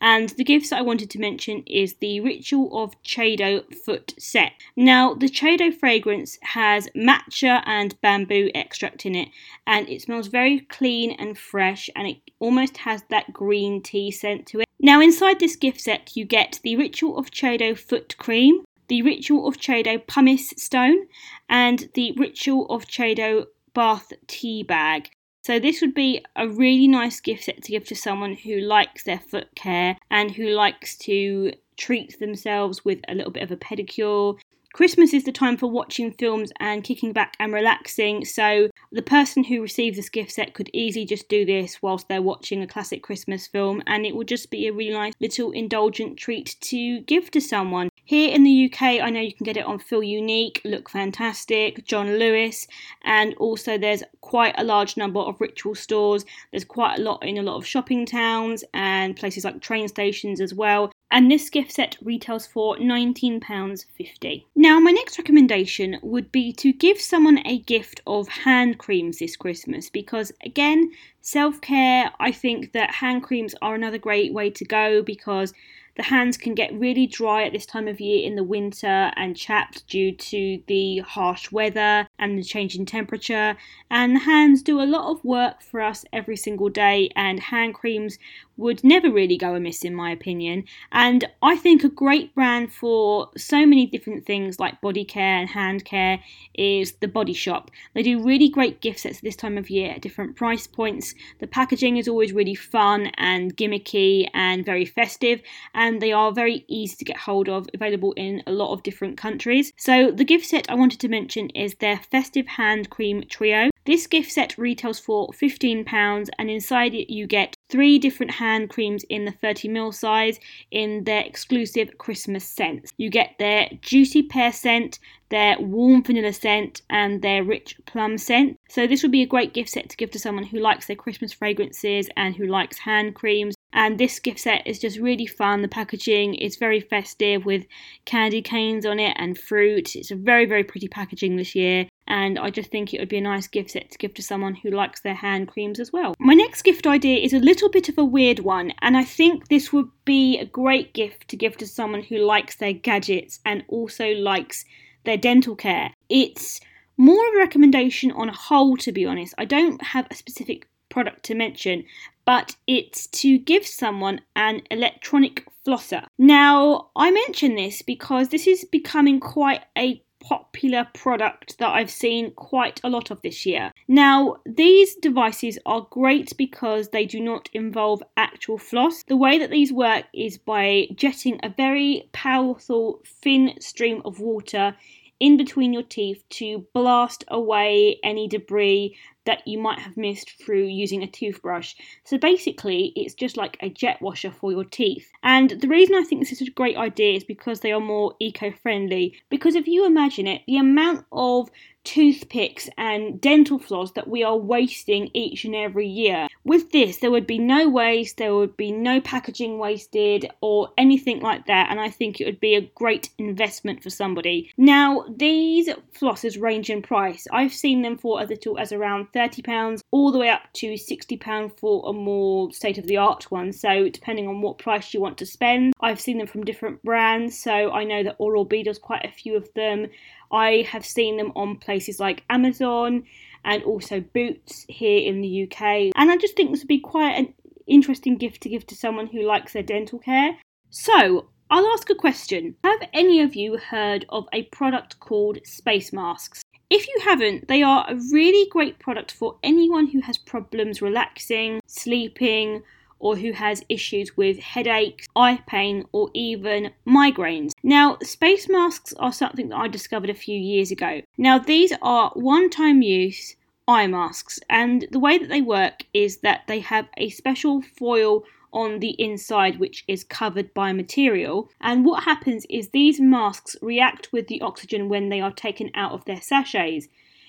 And 0.01 0.29
the 0.29 0.43
gifts 0.43 0.69
that 0.69 0.79
I 0.79 0.83
wanted 0.83 1.09
to 1.11 1.19
mention 1.19 1.63
is 1.65 1.95
the 1.95 2.19
Ritual 2.19 2.83
of 2.83 3.01
Chado 3.03 3.63
foot 3.73 4.13
set. 4.17 4.51
Now, 4.75 5.13
the 5.13 5.29
Chado 5.29 5.73
fragrance 5.73 6.37
has 6.41 6.89
matcha 6.95 7.63
and 7.65 7.99
bamboo 8.01 8.49
extract 8.53 9.05
in 9.05 9.15
it, 9.15 9.29
and 9.65 9.87
it 9.89 10.01
smells 10.01 10.27
very 10.27 10.59
clean 10.61 11.11
and 11.11 11.37
fresh, 11.37 11.89
and 11.95 12.07
it 12.07 12.17
almost 12.39 12.77
has 12.77 13.03
that 13.09 13.33
green 13.33 13.81
tea 13.81 14.11
scent 14.11 14.45
to 14.47 14.59
it. 14.59 14.65
Now, 14.79 15.01
inside 15.01 15.39
this 15.39 15.55
gift 15.55 15.81
set, 15.81 16.15
you 16.15 16.25
get 16.25 16.59
the 16.63 16.75
Ritual 16.75 17.17
of 17.17 17.31
Chado 17.31 17.77
foot 17.77 18.17
cream, 18.17 18.63
the 18.87 19.01
Ritual 19.01 19.47
of 19.47 19.57
Chado 19.57 20.05
pumice 20.05 20.53
stone, 20.57 21.07
and 21.49 21.89
the 21.93 22.11
Ritual 22.17 22.67
of 22.69 22.85
Chado 22.85 23.47
bath 23.73 24.13
tea 24.27 24.63
bag. 24.63 25.09
So 25.45 25.59
this 25.59 25.79
would 25.81 25.93
be 25.93 26.25
a 26.35 26.47
really 26.47 26.87
nice 26.87 27.19
gift 27.19 27.43
set 27.43 27.61
to 27.61 27.71
give 27.71 27.85
to 27.89 27.95
someone 27.95 28.33
who 28.33 28.61
likes 28.61 29.03
their 29.03 29.19
foot 29.19 29.53
care 29.53 29.95
and 30.09 30.31
who 30.31 30.47
likes 30.47 30.97
to 30.97 31.53
treat 31.77 32.19
themselves 32.19 32.83
with 32.83 33.01
a 33.07 33.13
little 33.13 33.31
bit 33.31 33.43
of 33.43 33.51
a 33.51 33.55
pedicure. 33.55 34.39
Christmas 34.75 35.13
is 35.13 35.23
the 35.23 35.31
time 35.31 35.55
for 35.55 35.71
watching 35.71 36.11
films 36.11 36.51
and 36.59 36.83
kicking 36.83 37.13
back 37.13 37.37
and 37.39 37.53
relaxing, 37.53 38.25
so 38.25 38.69
the 38.91 39.01
person 39.01 39.45
who 39.45 39.61
receives 39.61 39.95
this 39.95 40.09
gift 40.09 40.31
set 40.31 40.53
could 40.53 40.69
easily 40.73 41.05
just 41.05 41.29
do 41.29 41.45
this 41.45 41.81
whilst 41.81 42.09
they're 42.09 42.21
watching 42.21 42.61
a 42.61 42.67
classic 42.67 43.01
Christmas 43.01 43.47
film, 43.47 43.81
and 43.87 44.05
it 44.05 44.13
would 44.13 44.27
just 44.27 44.51
be 44.51 44.67
a 44.67 44.73
really 44.73 44.91
nice 44.91 45.13
little 45.21 45.51
indulgent 45.51 46.17
treat 46.17 46.57
to 46.59 46.99
give 47.03 47.31
to 47.31 47.39
someone. 47.39 47.87
Here 48.03 48.35
in 48.35 48.43
the 48.43 48.65
UK, 48.65 49.01
I 49.01 49.09
know 49.09 49.21
you 49.21 49.33
can 49.33 49.45
get 49.45 49.55
it 49.55 49.65
on 49.65 49.79
Feel 49.79 50.03
Unique, 50.03 50.59
Look 50.65 50.89
Fantastic, 50.89 51.85
John 51.85 52.19
Lewis, 52.19 52.67
and 53.05 53.33
also 53.35 53.77
there's 53.77 54.03
quite 54.19 54.55
a 54.57 54.65
large 54.65 54.97
number 54.97 55.21
of 55.21 55.39
ritual 55.39 55.75
stores. 55.75 56.25
There's 56.51 56.65
quite 56.65 56.99
a 56.99 57.01
lot 57.01 57.25
in 57.25 57.37
a 57.37 57.43
lot 57.43 57.55
of 57.55 57.65
shopping 57.65 58.05
towns 58.05 58.65
and 58.73 59.15
places 59.15 59.45
like 59.45 59.61
train 59.61 59.87
stations 59.87 60.41
as 60.41 60.53
well. 60.53 60.91
And 61.11 61.31
this 61.31 61.49
gift 61.49 61.71
set 61.71 61.97
retails 62.01 62.47
for 62.47 62.77
£19.50. 62.77 64.45
Now, 64.55 64.79
my 64.79 64.91
next 64.91 65.17
recommendation 65.17 65.97
would 66.01 66.31
be 66.31 66.51
to 66.53 66.73
give 66.73 66.99
someone 66.99 67.39
a 67.45 67.59
gift 67.59 68.01
of 68.07 68.27
hand 68.27 68.79
creams 68.79 69.19
this 69.19 69.35
Christmas 69.35 69.89
because, 69.89 70.31
again, 70.43 70.91
self 71.21 71.61
care, 71.61 72.11
I 72.19 72.31
think 72.31 72.73
that 72.73 72.95
hand 72.95 73.23
creams 73.23 73.55
are 73.61 73.75
another 73.75 73.97
great 73.97 74.33
way 74.33 74.49
to 74.49 74.65
go 74.65 75.01
because 75.01 75.53
the 75.95 76.03
hands 76.03 76.35
can 76.35 76.53
get 76.55 76.73
really 76.73 77.07
dry 77.07 77.45
at 77.45 77.53
this 77.53 77.65
time 77.65 77.87
of 77.87 78.01
year 78.01 78.25
in 78.25 78.35
the 78.35 78.43
winter 78.43 79.11
and 79.15 79.35
chapped 79.35 79.87
due 79.87 80.11
to 80.11 80.61
the 80.67 80.99
harsh 80.99 81.51
weather 81.51 82.07
and 82.19 82.37
the 82.37 82.43
change 82.43 82.75
in 82.75 82.85
temperature. 82.85 83.55
And 83.89 84.15
the 84.15 84.19
hands 84.19 84.61
do 84.61 84.81
a 84.81 84.83
lot 84.83 85.09
of 85.09 85.23
work 85.23 85.61
for 85.61 85.81
us 85.81 86.03
every 86.11 86.35
single 86.35 86.69
day, 86.69 87.09
and 87.15 87.39
hand 87.39 87.75
creams 87.75 88.19
would 88.57 88.83
never 88.83 89.11
really 89.11 89.37
go 89.37 89.55
amiss, 89.55 89.83
in 89.83 89.95
my 89.95 90.11
opinion. 90.11 90.63
And 90.91 91.25
I 91.41 91.55
think 91.55 91.83
a 91.83 91.89
great 91.89 92.33
brand 92.33 92.73
for 92.73 93.29
so 93.37 93.65
many 93.65 93.85
different 93.85 94.25
things 94.25 94.59
like 94.59 94.81
body 94.81 95.05
care 95.05 95.37
and 95.39 95.49
hand 95.49 95.85
care 95.85 96.19
is 96.53 96.93
The 96.93 97.07
Body 97.07 97.33
Shop. 97.33 97.71
They 97.93 98.03
do 98.03 98.23
really 98.23 98.49
great 98.49 98.81
gift 98.81 98.99
sets 98.99 99.19
this 99.19 99.35
time 99.35 99.57
of 99.57 99.69
year 99.69 99.91
at 99.91 100.01
different 100.01 100.35
price 100.35 100.67
points. 100.67 101.13
The 101.39 101.47
packaging 101.47 101.97
is 101.97 102.07
always 102.07 102.33
really 102.33 102.55
fun 102.55 103.07
and 103.17 103.55
gimmicky 103.55 104.29
and 104.33 104.65
very 104.65 104.85
festive, 104.85 105.41
and 105.73 106.01
they 106.01 106.11
are 106.11 106.31
very 106.31 106.65
easy 106.67 106.95
to 106.97 107.05
get 107.05 107.17
hold 107.17 107.49
of, 107.49 107.67
available 107.73 108.13
in 108.13 108.43
a 108.47 108.51
lot 108.51 108.73
of 108.73 108.83
different 108.83 109.17
countries. 109.17 109.73
So, 109.77 110.11
the 110.11 110.25
gift 110.25 110.45
set 110.45 110.69
I 110.69 110.75
wanted 110.75 110.99
to 111.01 111.09
mention 111.09 111.49
is 111.49 111.75
their 111.75 111.97
Festive 111.97 112.47
Hand 112.47 112.89
Cream 112.89 113.23
Trio. 113.29 113.69
This 113.85 114.07
gift 114.07 114.31
set 114.31 114.57
retails 114.57 114.99
for 114.99 115.29
£15 115.29 116.29
and 116.39 116.49
inside 116.49 116.95
it 116.95 117.13
you 117.13 117.27
get 117.27 117.54
three 117.69 117.97
different 117.99 118.31
hand 118.31 118.69
creams 118.69 119.03
in 119.05 119.25
the 119.25 119.31
30ml 119.31 119.93
size 119.93 120.39
in 120.71 121.03
their 121.03 121.21
exclusive 121.21 121.97
Christmas 121.97 122.45
scents. 122.45 122.91
You 122.97 123.09
get 123.09 123.35
their 123.39 123.69
juicy 123.81 124.23
pear 124.23 124.51
scent, 124.51 124.99
their 125.29 125.59
warm 125.59 126.03
vanilla 126.03 126.33
scent, 126.33 126.81
and 126.89 127.21
their 127.21 127.43
rich 127.43 127.75
plum 127.85 128.17
scent. 128.17 128.59
So, 128.69 128.85
this 128.85 129.01
would 129.01 129.11
be 129.11 129.23
a 129.23 129.27
great 129.27 129.53
gift 129.53 129.69
set 129.69 129.89
to 129.89 129.97
give 129.97 130.11
to 130.11 130.19
someone 130.19 130.45
who 130.45 130.59
likes 130.59 130.87
their 130.87 130.95
Christmas 130.95 131.33
fragrances 131.33 132.09
and 132.15 132.35
who 132.35 132.45
likes 132.45 132.77
hand 132.79 133.15
creams. 133.15 133.55
And 133.73 133.97
this 133.97 134.19
gift 134.19 134.39
set 134.39 134.65
is 134.65 134.79
just 134.79 134.99
really 134.99 135.25
fun. 135.25 135.61
The 135.61 135.67
packaging 135.67 136.35
is 136.35 136.55
very 136.55 136.79
festive 136.79 137.45
with 137.45 137.65
candy 138.05 138.41
canes 138.41 138.85
on 138.85 138.99
it 138.99 139.15
and 139.19 139.37
fruit. 139.37 139.95
It's 139.95 140.11
a 140.11 140.15
very, 140.15 140.45
very 140.45 140.63
pretty 140.63 140.87
packaging 140.87 141.35
this 141.35 141.55
year 141.55 141.87
and 142.07 142.37
I 142.37 142.49
just 142.49 142.69
think 142.69 142.93
it 142.93 142.99
would 142.99 143.09
be 143.09 143.17
a 143.17 143.21
nice 143.21 143.47
gift 143.47 143.71
set 143.71 143.91
to 143.91 143.97
give 143.97 144.13
to 144.15 144.23
someone 144.23 144.55
who 144.55 144.69
likes 144.69 145.01
their 145.01 145.15
hand 145.15 145.47
creams 145.47 145.79
as 145.79 145.91
well. 145.91 146.15
My 146.19 146.33
next 146.33 146.61
gift 146.61 146.85
idea 146.85 147.19
is 147.19 147.33
a 147.33 147.39
little 147.39 147.69
bit 147.69 147.89
of 147.89 147.97
a 147.97 148.05
weird 148.05 148.39
one, 148.39 148.73
and 148.81 148.95
I 148.95 149.03
think 149.03 149.47
this 149.47 149.73
would 149.73 149.89
be 150.05 150.37
a 150.37 150.45
great 150.45 150.93
gift 150.93 151.27
to 151.29 151.37
give 151.37 151.57
to 151.57 151.67
someone 151.67 152.03
who 152.03 152.17
likes 152.17 152.55
their 152.55 152.73
gadgets 152.73 153.39
and 153.45 153.63
also 153.67 154.13
likes 154.13 154.65
their 155.03 155.17
dental 155.17 155.55
care. 155.55 155.91
It's 156.09 156.59
more 156.97 157.27
of 157.27 157.33
a 157.33 157.39
recommendation 157.39 158.11
on 158.11 158.29
a 158.29 158.35
whole, 158.35 158.77
to 158.77 158.91
be 158.91 159.05
honest. 159.05 159.33
I 159.37 159.45
don't 159.45 159.81
have 159.81 160.07
a 160.09 160.15
specific 160.15 160.67
product 160.89 161.23
to 161.23 161.35
mention, 161.35 161.83
but 162.25 162.55
it's 162.67 163.07
to 163.07 163.37
give 163.37 163.65
someone 163.65 164.21
an 164.35 164.61
electronic 164.71 165.45
flosser. 165.65 166.05
Now, 166.17 166.89
I 166.95 167.11
mention 167.11 167.55
this 167.55 167.81
because 167.81 168.29
this 168.29 168.47
is 168.47 168.65
becoming 168.65 169.19
quite 169.19 169.63
a 169.77 170.01
popular 170.27 170.87
product 170.93 171.57
that 171.59 171.69
I've 171.69 171.91
seen 171.91 172.31
quite 172.31 172.81
a 172.83 172.89
lot 172.89 173.11
of 173.11 173.21
this 173.21 173.45
year. 173.45 173.71
Now, 173.87 174.37
these 174.45 174.95
devices 174.95 175.59
are 175.65 175.87
great 175.89 176.35
because 176.35 176.89
they 176.89 177.05
do 177.05 177.19
not 177.19 177.49
involve 177.53 178.01
actual 178.17 178.57
floss. 178.57 179.03
The 179.03 179.17
way 179.17 179.37
that 179.37 179.51
these 179.51 179.71
work 179.71 180.05
is 180.13 180.37
by 180.37 180.87
jetting 180.95 181.39
a 181.43 181.53
very 181.55 182.09
powerful 182.11 183.01
thin 183.05 183.53
stream 183.59 184.01
of 184.03 184.19
water 184.19 184.75
in 185.19 185.37
between 185.37 185.71
your 185.73 185.83
teeth 185.83 186.23
to 186.29 186.65
blast 186.73 187.23
away 187.29 187.99
any 188.03 188.27
debris 188.27 188.97
that 189.25 189.47
you 189.47 189.59
might 189.59 189.79
have 189.79 189.97
missed 189.97 190.31
through 190.43 190.65
using 190.65 191.03
a 191.03 191.07
toothbrush. 191.07 191.75
So 192.03 192.17
basically, 192.17 192.93
it's 192.95 193.13
just 193.13 193.37
like 193.37 193.57
a 193.61 193.69
jet 193.69 194.01
washer 194.01 194.31
for 194.31 194.51
your 194.51 194.63
teeth. 194.63 195.11
And 195.23 195.51
the 195.61 195.67
reason 195.67 195.95
I 195.95 196.03
think 196.03 196.21
this 196.21 196.31
is 196.31 196.47
a 196.47 196.51
great 196.51 196.77
idea 196.77 197.15
is 197.15 197.23
because 197.23 197.59
they 197.59 197.71
are 197.71 197.79
more 197.79 198.15
eco 198.19 198.51
friendly. 198.51 199.15
Because 199.29 199.55
if 199.55 199.67
you 199.67 199.85
imagine 199.85 200.27
it, 200.27 200.41
the 200.47 200.57
amount 200.57 201.05
of 201.11 201.49
toothpicks 201.85 202.67
and 202.77 203.21
dental 203.21 203.59
floss 203.59 203.91
that 203.91 204.09
we 204.09 204.23
are 204.23 204.35
wasting 204.35 205.09
each 205.13 205.45
and 205.45 205.55
every 205.55 205.87
year. 205.87 206.27
With 206.43 206.71
this, 206.71 206.97
there 206.97 207.11
would 207.11 207.27
be 207.27 207.37
no 207.37 207.69
waste, 207.69 208.17
there 208.17 208.35
would 208.35 208.57
be 208.57 208.71
no 208.71 208.99
packaging 208.99 209.57
wasted 209.59 210.29
or 210.41 210.69
anything 210.77 211.21
like 211.21 211.45
that, 211.45 211.69
and 211.69 211.79
I 211.79 211.89
think 211.89 212.19
it 212.19 212.25
would 212.25 212.39
be 212.39 212.55
a 212.55 212.69
great 212.75 213.09
investment 213.17 213.81
for 213.81 213.89
somebody. 213.89 214.51
Now, 214.57 215.05
these 215.15 215.69
flosses 215.93 216.41
range 216.41 216.69
in 216.69 216.81
price. 216.81 217.27
I've 217.31 217.53
seen 217.53 217.83
them 217.83 217.97
for 217.97 218.19
as 218.19 218.29
little 218.29 218.57
as 218.57 218.71
around 218.71 219.07
£30 219.15 219.81
all 219.91 220.11
the 220.11 220.19
way 220.19 220.29
up 220.29 220.41
to 220.53 220.73
£60 220.73 221.59
for 221.59 221.89
a 221.89 221.93
more 221.93 222.51
state 222.51 222.77
of 222.77 222.87
the 222.87 222.97
art 222.97 223.31
one. 223.31 223.53
So, 223.53 223.89
depending 223.89 224.27
on 224.27 224.41
what 224.41 224.57
price 224.57 224.93
you 224.93 225.01
want 225.01 225.17
to 225.19 225.25
spend, 225.25 225.73
I've 225.79 226.01
seen 226.01 226.17
them 226.17 226.27
from 226.27 226.43
different 226.43 226.83
brands. 226.83 227.39
So, 227.39 227.71
I 227.71 227.83
know 227.83 228.03
that 228.03 228.15
Oral 228.19 228.45
B 228.45 228.63
does 228.63 228.79
quite 228.79 229.05
a 229.05 229.11
few 229.11 229.35
of 229.35 229.47
them. 229.53 229.87
I 230.31 230.67
have 230.69 230.85
seen 230.85 231.17
them 231.17 231.31
on 231.35 231.57
places 231.57 231.99
like 231.99 232.23
Amazon 232.29 233.03
and 233.45 233.63
also 233.63 234.01
Boots 234.01 234.65
here 234.67 235.07
in 235.07 235.21
the 235.21 235.43
UK. 235.43 235.91
And 235.95 236.11
I 236.11 236.17
just 236.17 236.35
think 236.35 236.51
this 236.51 236.61
would 236.61 236.67
be 236.67 236.79
quite 236.79 237.13
an 237.13 237.33
interesting 237.67 238.17
gift 238.17 238.41
to 238.41 238.49
give 238.49 238.65
to 238.67 238.75
someone 238.75 239.07
who 239.07 239.23
likes 239.23 239.53
their 239.53 239.63
dental 239.63 239.99
care. 239.99 240.37
So, 240.69 241.29
I'll 241.49 241.67
ask 241.67 241.89
a 241.91 241.95
question. 241.95 242.55
Have 242.63 242.81
any 242.91 243.21
of 243.21 243.35
you 243.35 243.57
heard 243.57 244.05
of 244.09 244.27
a 244.33 244.43
product 244.43 244.99
called 244.99 245.37
Space 245.45 245.93
Masks? 245.93 246.41
If 246.69 246.87
you 246.87 247.01
haven't, 247.03 247.47
they 247.47 247.61
are 247.61 247.85
a 247.87 247.95
really 248.11 248.49
great 248.49 248.79
product 248.79 249.11
for 249.11 249.37
anyone 249.43 249.87
who 249.87 250.01
has 250.01 250.17
problems 250.17 250.81
relaxing, 250.81 251.61
sleeping, 251.67 252.63
or 252.97 253.15
who 253.15 253.33
has 253.33 253.63
issues 253.69 254.17
with 254.17 254.39
headaches, 254.39 255.05
eye 255.15 255.41
pain, 255.45 255.85
or 255.91 256.09
even 256.15 256.71
migraines. 256.87 257.51
Now, 257.61 257.97
space 258.01 258.49
masks 258.49 258.93
are 258.93 259.13
something 259.13 259.49
that 259.49 259.57
I 259.57 259.67
discovered 259.67 260.09
a 260.09 260.15
few 260.15 260.39
years 260.39 260.71
ago. 260.71 261.01
Now, 261.17 261.37
these 261.37 261.73
are 261.81 262.11
one 262.15 262.49
time 262.49 262.81
use 262.81 263.35
eye 263.67 263.87
masks, 263.87 264.39
and 264.49 264.87
the 264.91 264.99
way 264.99 265.17
that 265.19 265.29
they 265.29 265.41
work 265.41 265.83
is 265.93 266.17
that 266.17 266.43
they 266.47 266.61
have 266.61 266.87
a 266.97 267.09
special 267.09 267.61
foil 267.61 268.23
on 268.55 268.79
the 268.79 268.95
inside 268.97 269.59
which 269.59 269.83
is 269.87 270.03
covered 270.03 270.51
by 270.53 270.71
material. 270.71 271.49
And 271.59 271.85
what 271.85 272.05
happens 272.05 272.45
is 272.49 272.69
these 272.69 272.99
masks 272.99 273.55
react 273.61 274.11
with 274.11 274.27
the 274.27 274.41
oxygen 274.41 274.89
when 274.89 275.09
they 275.09 275.21
are 275.21 275.31
taken 275.31 275.69
out 275.75 275.91
of 275.91 276.05
their 276.05 276.21
sachets. 276.21 276.87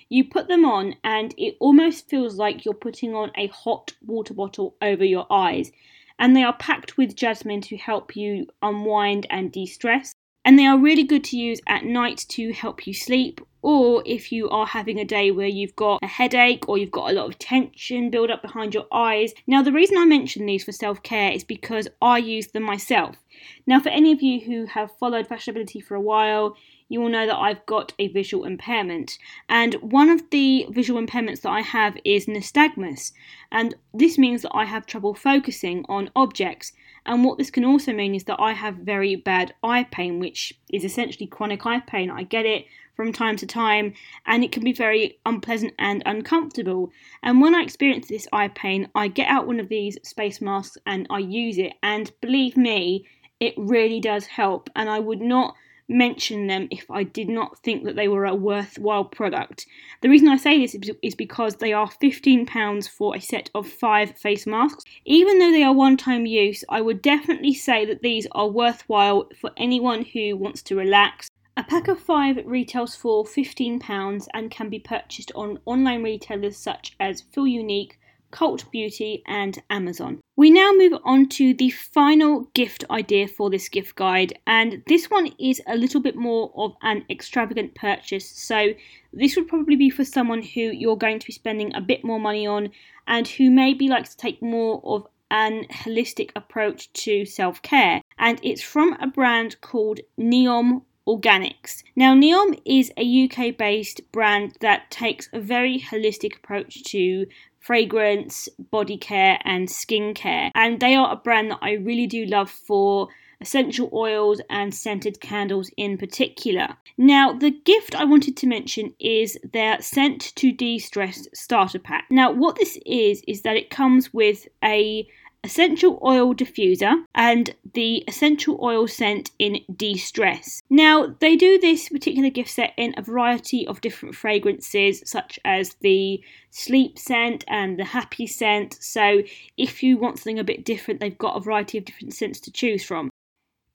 You 0.09 0.23
put 0.23 0.47
them 0.47 0.63
on, 0.63 0.95
and 1.03 1.35
it 1.37 1.57
almost 1.59 2.09
feels 2.09 2.37
like 2.37 2.63
you're 2.63 2.73
putting 2.73 3.13
on 3.13 3.31
a 3.35 3.47
hot 3.47 3.93
water 4.05 4.33
bottle 4.33 4.75
over 4.81 5.03
your 5.03 5.27
eyes. 5.29 5.71
And 6.17 6.35
they 6.35 6.43
are 6.43 6.55
packed 6.55 6.97
with 6.97 7.15
jasmine 7.15 7.61
to 7.63 7.77
help 7.77 8.15
you 8.15 8.47
unwind 8.61 9.27
and 9.29 9.51
de 9.51 9.65
stress. 9.65 10.13
And 10.45 10.57
they 10.57 10.65
are 10.65 10.79
really 10.79 11.03
good 11.03 11.25
to 11.25 11.37
use 11.37 11.59
at 11.67 11.83
night 11.83 12.25
to 12.29 12.53
help 12.53 12.87
you 12.87 12.93
sleep, 12.93 13.41
or 13.67 14.01
if 14.05 14.31
you 14.31 14.49
are 14.49 14.65
having 14.65 14.97
a 14.97 15.03
day 15.03 15.29
where 15.29 15.45
you've 15.45 15.75
got 15.75 15.99
a 16.01 16.07
headache 16.07 16.69
or 16.69 16.77
you've 16.77 16.89
got 16.89 17.11
a 17.11 17.13
lot 17.13 17.27
of 17.27 17.37
tension 17.37 18.09
build 18.09 18.31
up 18.31 18.41
behind 18.41 18.73
your 18.73 18.87
eyes. 18.93 19.33
Now, 19.45 19.61
the 19.61 19.73
reason 19.73 19.97
I 19.97 20.05
mention 20.05 20.45
these 20.45 20.63
for 20.63 20.71
self 20.71 21.03
care 21.03 21.33
is 21.33 21.43
because 21.43 21.89
I 22.01 22.19
use 22.19 22.47
them 22.47 22.63
myself. 22.63 23.17
Now, 23.65 23.81
for 23.81 23.89
any 23.89 24.13
of 24.13 24.21
you 24.21 24.39
who 24.39 24.67
have 24.67 24.97
followed 24.97 25.27
fashionability 25.27 25.83
for 25.83 25.95
a 25.95 25.99
while, 26.01 26.55
you 26.87 27.01
will 27.01 27.09
know 27.09 27.25
that 27.25 27.35
I've 27.35 27.65
got 27.65 27.91
a 27.99 28.07
visual 28.07 28.45
impairment. 28.45 29.17
And 29.49 29.73
one 29.75 30.09
of 30.09 30.29
the 30.29 30.67
visual 30.69 31.05
impairments 31.05 31.41
that 31.41 31.51
I 31.51 31.59
have 31.59 31.97
is 32.05 32.25
nystagmus. 32.25 33.11
And 33.51 33.75
this 33.93 34.17
means 34.17 34.43
that 34.43 34.55
I 34.55 34.63
have 34.63 34.85
trouble 34.85 35.13
focusing 35.13 35.83
on 35.89 36.09
objects. 36.15 36.71
And 37.05 37.25
what 37.25 37.37
this 37.37 37.51
can 37.51 37.65
also 37.65 37.91
mean 37.91 38.15
is 38.15 38.23
that 38.25 38.39
I 38.39 38.53
have 38.53 38.75
very 38.75 39.17
bad 39.17 39.55
eye 39.61 39.83
pain, 39.83 40.19
which 40.19 40.57
is 40.71 40.85
essentially 40.85 41.27
chronic 41.27 41.65
eye 41.65 41.81
pain. 41.81 42.09
I 42.09 42.23
get 42.23 42.45
it 42.45 42.65
from 42.97 43.13
time 43.13 43.37
to 43.37 43.45
time, 43.45 43.93
and 44.25 44.43
it 44.43 44.51
can 44.51 44.63
be 44.63 44.73
very 44.73 45.19
unpleasant 45.25 45.73
and 45.77 46.03
uncomfortable. 46.05 46.91
And 47.23 47.39
when 47.39 47.55
I 47.55 47.61
experience 47.61 48.07
this 48.07 48.27
eye 48.33 48.49
pain, 48.49 48.89
I 48.95 49.07
get 49.07 49.29
out 49.29 49.47
one 49.47 49.61
of 49.61 49.69
these 49.69 49.97
space 50.03 50.41
masks 50.41 50.77
and 50.85 51.07
I 51.09 51.19
use 51.19 51.59
it. 51.59 51.73
And 51.83 52.11
believe 52.19 52.57
me, 52.57 53.05
it 53.39 53.53
really 53.55 54.01
does 54.01 54.25
help. 54.25 54.69
And 54.75 54.89
I 54.89 54.99
would 54.99 55.21
not 55.21 55.53
mention 55.87 56.47
them 56.47 56.67
if 56.71 56.89
I 56.91 57.03
did 57.03 57.29
not 57.29 57.59
think 57.59 57.85
that 57.85 57.95
they 57.95 58.07
were 58.07 58.25
a 58.25 58.35
worthwhile 58.35 59.05
product. 59.05 59.67
The 60.01 60.09
reason 60.09 60.27
I 60.27 60.35
say 60.35 60.59
this 60.59 60.75
is 61.01 61.15
because 61.15 61.55
they 61.55 61.71
are 61.71 61.87
£15 61.87 62.89
for 62.89 63.15
a 63.15 63.21
set 63.21 63.49
of 63.55 63.67
five 63.67 64.17
face 64.17 64.45
masks. 64.47 64.83
Even 65.05 65.39
though 65.39 65.51
they 65.51 65.63
are 65.63 65.73
one 65.73 65.97
time 65.97 66.25
use, 66.25 66.63
I 66.67 66.81
would 66.81 67.01
definitely 67.01 67.53
say 67.53 67.85
that 67.85 68.01
these 68.01 68.27
are 68.31 68.49
worthwhile 68.49 69.29
for 69.39 69.51
anyone 69.55 70.03
who 70.03 70.35
wants 70.35 70.61
to 70.63 70.75
relax. 70.75 71.29
A 71.57 71.63
pack 71.63 71.87
of 71.87 71.99
five 71.99 72.37
retails 72.45 72.95
for 72.95 73.25
£15 73.25 74.27
and 74.31 74.51
can 74.51 74.69
be 74.69 74.77
purchased 74.77 75.31
on 75.33 75.57
online 75.65 76.03
retailers 76.03 76.55
such 76.55 76.95
as 76.99 77.21
Feel 77.21 77.47
Unique, 77.47 77.97
Cult 78.29 78.69
Beauty, 78.69 79.23
and 79.25 79.57
Amazon. 79.67 80.19
We 80.35 80.51
now 80.51 80.71
move 80.71 80.93
on 81.03 81.29
to 81.29 81.55
the 81.55 81.71
final 81.71 82.41
gift 82.53 82.83
idea 82.91 83.27
for 83.27 83.49
this 83.49 83.69
gift 83.69 83.95
guide, 83.95 84.37
and 84.45 84.83
this 84.85 85.09
one 85.09 85.33
is 85.39 85.59
a 85.65 85.75
little 85.75 85.99
bit 85.99 86.15
more 86.15 86.51
of 86.55 86.75
an 86.83 87.03
extravagant 87.09 87.73
purchase. 87.73 88.29
So, 88.29 88.75
this 89.11 89.35
would 89.35 89.47
probably 89.47 89.77
be 89.77 89.89
for 89.89 90.05
someone 90.05 90.43
who 90.43 90.61
you're 90.61 90.95
going 90.95 91.17
to 91.17 91.25
be 91.25 91.33
spending 91.33 91.73
a 91.73 91.81
bit 91.81 92.03
more 92.03 92.19
money 92.19 92.45
on 92.45 92.69
and 93.07 93.27
who 93.27 93.49
maybe 93.49 93.87
likes 93.87 94.11
to 94.11 94.17
take 94.17 94.43
more 94.43 94.79
of 94.83 95.07
an 95.31 95.65
holistic 95.71 96.29
approach 96.35 96.93
to 96.93 97.25
self 97.25 97.63
care. 97.63 98.03
And 98.19 98.39
it's 98.43 98.61
from 98.61 98.93
a 99.01 99.07
brand 99.07 99.59
called 99.61 100.01
Neom 100.19 100.83
Organics. 101.07 101.83
Now, 101.95 102.13
Neom 102.13 102.59
is 102.65 102.91
a 102.97 103.25
UK 103.25 103.55
based 103.57 104.01
brand 104.11 104.57
that 104.59 104.91
takes 104.91 105.29
a 105.31 105.39
very 105.39 105.79
holistic 105.79 106.35
approach 106.37 106.83
to 106.85 107.25
fragrance, 107.59 108.49
body 108.71 108.97
care, 108.97 109.39
and 109.43 109.67
skincare. 109.67 110.51
And 110.55 110.79
they 110.79 110.95
are 110.95 111.11
a 111.11 111.15
brand 111.15 111.51
that 111.51 111.59
I 111.61 111.73
really 111.73 112.07
do 112.07 112.25
love 112.25 112.49
for 112.49 113.09
essential 113.39 113.89
oils 113.93 114.41
and 114.49 114.73
scented 114.73 115.21
candles 115.21 115.69
in 115.77 115.97
particular. 115.97 116.75
Now, 116.97 117.33
the 117.33 117.51
gift 117.51 117.93
I 117.93 118.03
wanted 118.03 118.35
to 118.37 118.47
mention 118.47 118.93
is 118.99 119.37
their 119.53 119.81
Scent 119.81 120.33
to 120.35 120.51
De 120.51 120.79
Stress 120.79 121.27
starter 121.33 121.79
pack. 121.79 122.05
Now, 122.09 122.31
what 122.31 122.55
this 122.55 122.77
is, 122.85 123.21
is 123.27 123.43
that 123.43 123.57
it 123.57 123.69
comes 123.69 124.13
with 124.13 124.47
a 124.63 125.07
essential 125.47 125.97
oil 126.03 126.35
diffuser 126.35 126.93
and 127.15 127.55
the 127.73 128.03
essential 128.07 128.59
oil 128.61 128.85
scent 128.85 129.31
in 129.39 129.61
de-stress. 129.73 130.61
Now, 130.69 131.15
they 131.19 131.37
do 131.37 131.57
this 131.57 131.87
particular 131.87 132.29
gift 132.29 132.49
set 132.49 132.73
in 132.75 132.93
a 132.97 133.01
variety 133.01 133.65
of 133.65 133.79
different 133.79 134.15
fragrances 134.15 135.01
such 135.05 135.39
as 135.45 135.75
the 135.79 136.21
sleep 136.51 136.99
scent 136.99 137.45
and 137.47 137.79
the 137.79 137.85
happy 137.85 138.27
scent. 138.27 138.77
So, 138.81 139.23
if 139.57 139.81
you 139.81 139.97
want 139.97 140.19
something 140.19 140.37
a 140.37 140.43
bit 140.43 140.65
different, 140.65 140.99
they've 140.99 141.17
got 141.17 141.37
a 141.37 141.39
variety 141.39 141.77
of 141.77 141.85
different 141.85 142.13
scents 142.13 142.41
to 142.41 142.51
choose 142.51 142.83
from. 142.83 143.09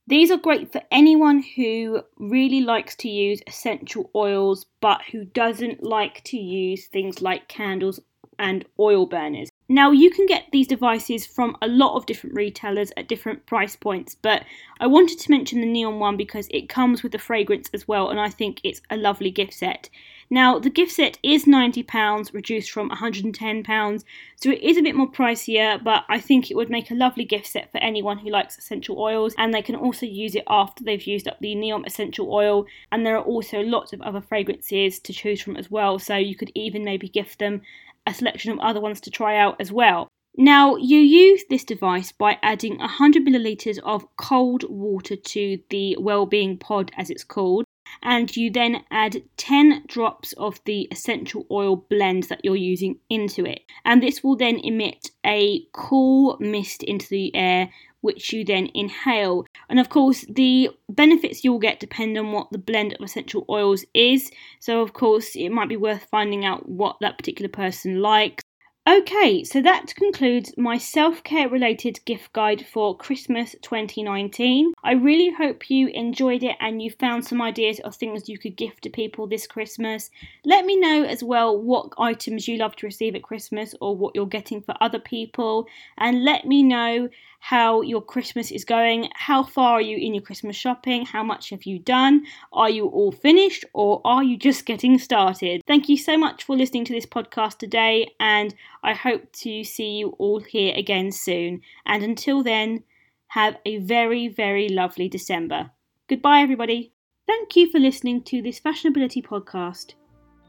These 0.07 0.31
are 0.31 0.37
great 0.37 0.71
for 0.73 0.83
anyone 0.91 1.43
who 1.57 2.03
really 2.19 2.61
likes 2.61 2.95
to 2.97 3.09
use 3.09 3.41
essential 3.47 4.11
oils 4.15 4.67
but 4.81 5.01
who 5.11 5.25
doesn't 5.25 5.83
like 5.83 6.23
to 6.25 6.37
use 6.37 6.87
things 6.87 7.23
like 7.23 7.49
candles 7.49 7.99
and 8.39 8.65
oil 8.79 9.07
burners. 9.07 9.49
Now, 9.73 9.91
you 9.91 10.11
can 10.11 10.27
get 10.27 10.49
these 10.53 10.67
devices 10.67 11.25
from 11.25 11.57
a 11.63 11.67
lot 11.67 11.97
of 11.97 12.05
different 12.05 12.37
retailers 12.37 12.93
at 12.95 13.09
different 13.09 13.47
price 13.47 13.75
points, 13.75 14.15
but 14.21 14.45
I 14.81 14.87
wanted 14.87 15.19
to 15.21 15.31
mention 15.31 15.63
the 15.63 15.67
Neom 15.67 15.99
one 15.99 16.19
because 16.19 16.47
it 16.51 16.69
comes 16.69 17.03
with 17.03 17.13
the 17.13 17.19
fragrance 17.19 17.71
as 17.73 17.89
well, 17.89 18.11
and 18.11 18.21
I 18.21 18.29
think 18.29 18.61
it's 18.63 18.83
a 18.91 18.99
lovely 18.99 19.31
gift 19.31 19.55
set. 19.55 19.89
Now, 20.29 20.59
the 20.59 20.69
gift 20.69 20.93
set 20.93 21.19
is 21.23 21.47
£90, 21.47 22.35
reduced 22.35 22.71
from 22.71 22.91
£110, 22.91 24.05
so 24.37 24.51
it 24.51 24.61
is 24.61 24.77
a 24.77 24.83
bit 24.83 24.95
more 24.95 25.11
pricier, 25.11 25.83
but 25.83 26.05
I 26.11 26.21
think 26.21 26.51
it 26.51 26.55
would 26.55 26.69
make 26.69 26.91
a 26.91 26.95
lovely 26.95 27.25
gift 27.25 27.47
set 27.47 27.73
for 27.73 27.79
anyone 27.79 28.19
who 28.19 28.29
likes 28.29 28.59
essential 28.59 28.99
oils, 28.99 29.35
and 29.39 29.55
they 29.55 29.63
can 29.63 29.77
also 29.77 30.05
use 30.05 30.35
it 30.35 30.45
after 30.49 30.85
they've 30.85 31.07
used 31.07 31.27
up 31.27 31.39
the 31.41 31.55
Neom 31.55 31.87
essential 31.87 32.31
oil. 32.31 32.67
And 32.91 33.07
there 33.07 33.17
are 33.17 33.25
also 33.25 33.61
lots 33.61 33.95
of 33.95 34.03
other 34.03 34.21
fragrances 34.21 34.99
to 35.01 35.15
choose 35.15 35.41
from 35.41 35.57
as 35.57 35.71
well, 35.71 35.99
so 35.99 36.17
you 36.17 36.37
could 36.37 36.53
even 36.55 36.85
maybe 36.85 37.09
gift 37.09 37.39
them 37.39 37.63
a 38.07 38.15
selection 38.15 38.53
of 38.53 38.59
other 38.61 38.81
ones 38.81 39.01
to 39.03 39.11
try 39.11 39.37
out 39.37 39.61
as 39.61 39.73
well. 39.73 40.09
Now, 40.37 40.77
you 40.77 40.99
use 40.99 41.45
this 41.51 41.63
device 41.63 42.11
by 42.11 42.39
adding 42.43 42.79
100 42.79 43.25
milliliters 43.25 43.79
of 43.85 44.07
cold 44.17 44.65
water 44.69 45.15
to 45.15 45.59
the 45.69 45.97
Wellbeing 46.01 46.57
Pod, 46.57 46.91
as 46.97 47.11
it's 47.11 47.25
called, 47.25 47.67
and 48.03 48.35
you 48.35 48.51
then 48.51 48.83
add 48.91 49.23
10 49.37 49.85
drops 49.87 50.33
of 50.35 50.59
the 50.65 50.89
essential 50.91 51.47
oil 51.51 51.77
blend 51.77 52.25
that 52.25 52.41
you're 52.43 52.57
using 52.57 52.99
into 53.11 53.45
it. 53.45 53.61
And 53.85 54.03
this 54.03 54.25
will 54.25 54.37
then 54.37 54.59
emit 54.65 55.11
a 55.25 55.67
cool 55.73 56.39
mist 56.41 56.83
into 56.83 57.09
the 57.09 57.35
air, 57.35 57.69
which 58.03 58.33
you 58.33 58.45
then 58.45 58.69
inhale. 58.75 59.47
And 59.69 59.81
of 59.81 59.89
course, 59.89 60.25
the 60.29 60.71
benefits 60.89 61.43
you'll 61.43 61.59
get 61.59 61.81
depend 61.81 62.19
on 62.19 62.33
what 62.33 62.51
the 62.53 62.59
blend 62.59 62.93
of 62.93 63.01
essential 63.01 63.45
oils 63.49 63.85
is. 63.95 64.31
So, 64.61 64.83
of 64.83 64.93
course, 64.93 65.35
it 65.35 65.49
might 65.49 65.69
be 65.69 65.77
worth 65.77 66.07
finding 66.11 66.45
out 66.45 66.69
what 66.69 66.97
that 67.01 67.17
particular 67.17 67.49
person 67.49 68.01
likes. 68.01 68.43
Okay, 68.85 69.45
so 69.45 69.63
that 69.63 69.95
concludes 69.95 70.53
my 70.57 70.77
self 70.77 71.23
care 71.23 71.49
related 71.49 72.05
gift 72.05 72.33
guide 72.33 72.67
for 72.67 72.97
Christmas 72.97 73.55
2019. 73.63 74.73
I 74.83 74.95
really 74.95 75.31
hope 75.31 75.71
you 75.71 75.87
enjoyed 75.87 76.43
it 76.43 76.57
and 76.59 76.83
you 76.83 76.91
found 76.91 77.25
some 77.25 77.41
ideas 77.41 77.79
of 77.85 77.95
things 77.95 78.29
you 78.29 78.39
could 78.39 78.57
gift 78.57 78.83
to 78.83 78.91
people 78.91 79.29
this 79.29 79.47
Christmas. 79.47 80.11
Let 80.45 80.65
me 80.65 80.81
know 80.81 81.05
as 81.05 81.23
well 81.23 81.57
what 81.57 81.93
items 81.97 82.49
you 82.49 82.57
love 82.57 82.75
to 82.77 82.87
receive 82.87 83.15
at 83.15 83.23
Christmas 83.23 83.73
or 83.81 83.97
what 83.97 84.17
you're 84.17 84.27
getting 84.27 84.61
for 84.61 84.75
other 84.81 84.99
people, 84.99 85.69
and 85.99 86.25
let 86.25 86.45
me 86.45 86.65
know 86.65 87.09
how 87.45 87.83
your 87.83 88.01
Christmas 88.01 88.53
is 88.53 88.65
going. 88.65 89.09
How 89.17 89.43
far 89.43 89.73
are 89.73 89.83
you 89.83 89.97
in 89.97 90.15
your 90.15 90.23
Christmas 90.23 90.55
shopping? 90.55 91.05
How 91.05 91.25
much 91.25 91.51
have 91.51 91.65
you 91.65 91.81
done? 91.81 92.25
Are 92.53 92.71
you 92.71 92.87
all 92.87 93.11
finished 93.11 93.65
or 93.75 94.01
are 94.05 94.23
you 94.23 94.37
just 94.37 94.65
getting 94.65 94.97
started? 94.97 95.61
Thank 95.67 95.89
you 95.89 95.97
so 95.97 96.17
much 96.17 96.45
for 96.45 96.57
listening 96.57 96.85
to 96.85 96.93
this 96.93 97.05
podcast 97.05 97.59
today, 97.59 98.15
and 98.21 98.55
I 98.85 98.95
hope 98.95 99.33
to 99.43 99.65
see 99.65 99.99
you 99.99 100.11
all 100.19 100.39
here 100.39 100.73
again 100.77 101.11
soon. 101.11 101.63
And 101.85 102.05
until 102.05 102.45
then, 102.45 102.85
have 103.27 103.57
a 103.67 103.79
very, 103.79 104.29
very 104.29 104.69
lovely 104.69 105.09
December. 105.09 105.69
Goodbye, 106.09 106.43
everybody. 106.43 106.93
Thank 107.27 107.57
you 107.57 107.69
for 107.73 107.81
listening 107.81 108.23
to 108.23 108.41
this 108.41 108.61
fashionability 108.61 109.21
podcast. 109.21 109.95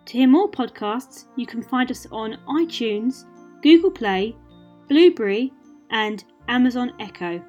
To 0.05 0.13
hear 0.13 0.27
more 0.27 0.51
podcasts, 0.51 1.25
you 1.37 1.47
can 1.47 1.63
find 1.63 1.89
us 1.89 2.05
on 2.11 2.37
iTunes, 2.47 3.23
Google 3.63 3.89
Play, 3.89 4.35
Blubrry, 4.89 5.51
and 5.89 6.23
Amazon 6.47 6.93
Echo. 6.99 7.41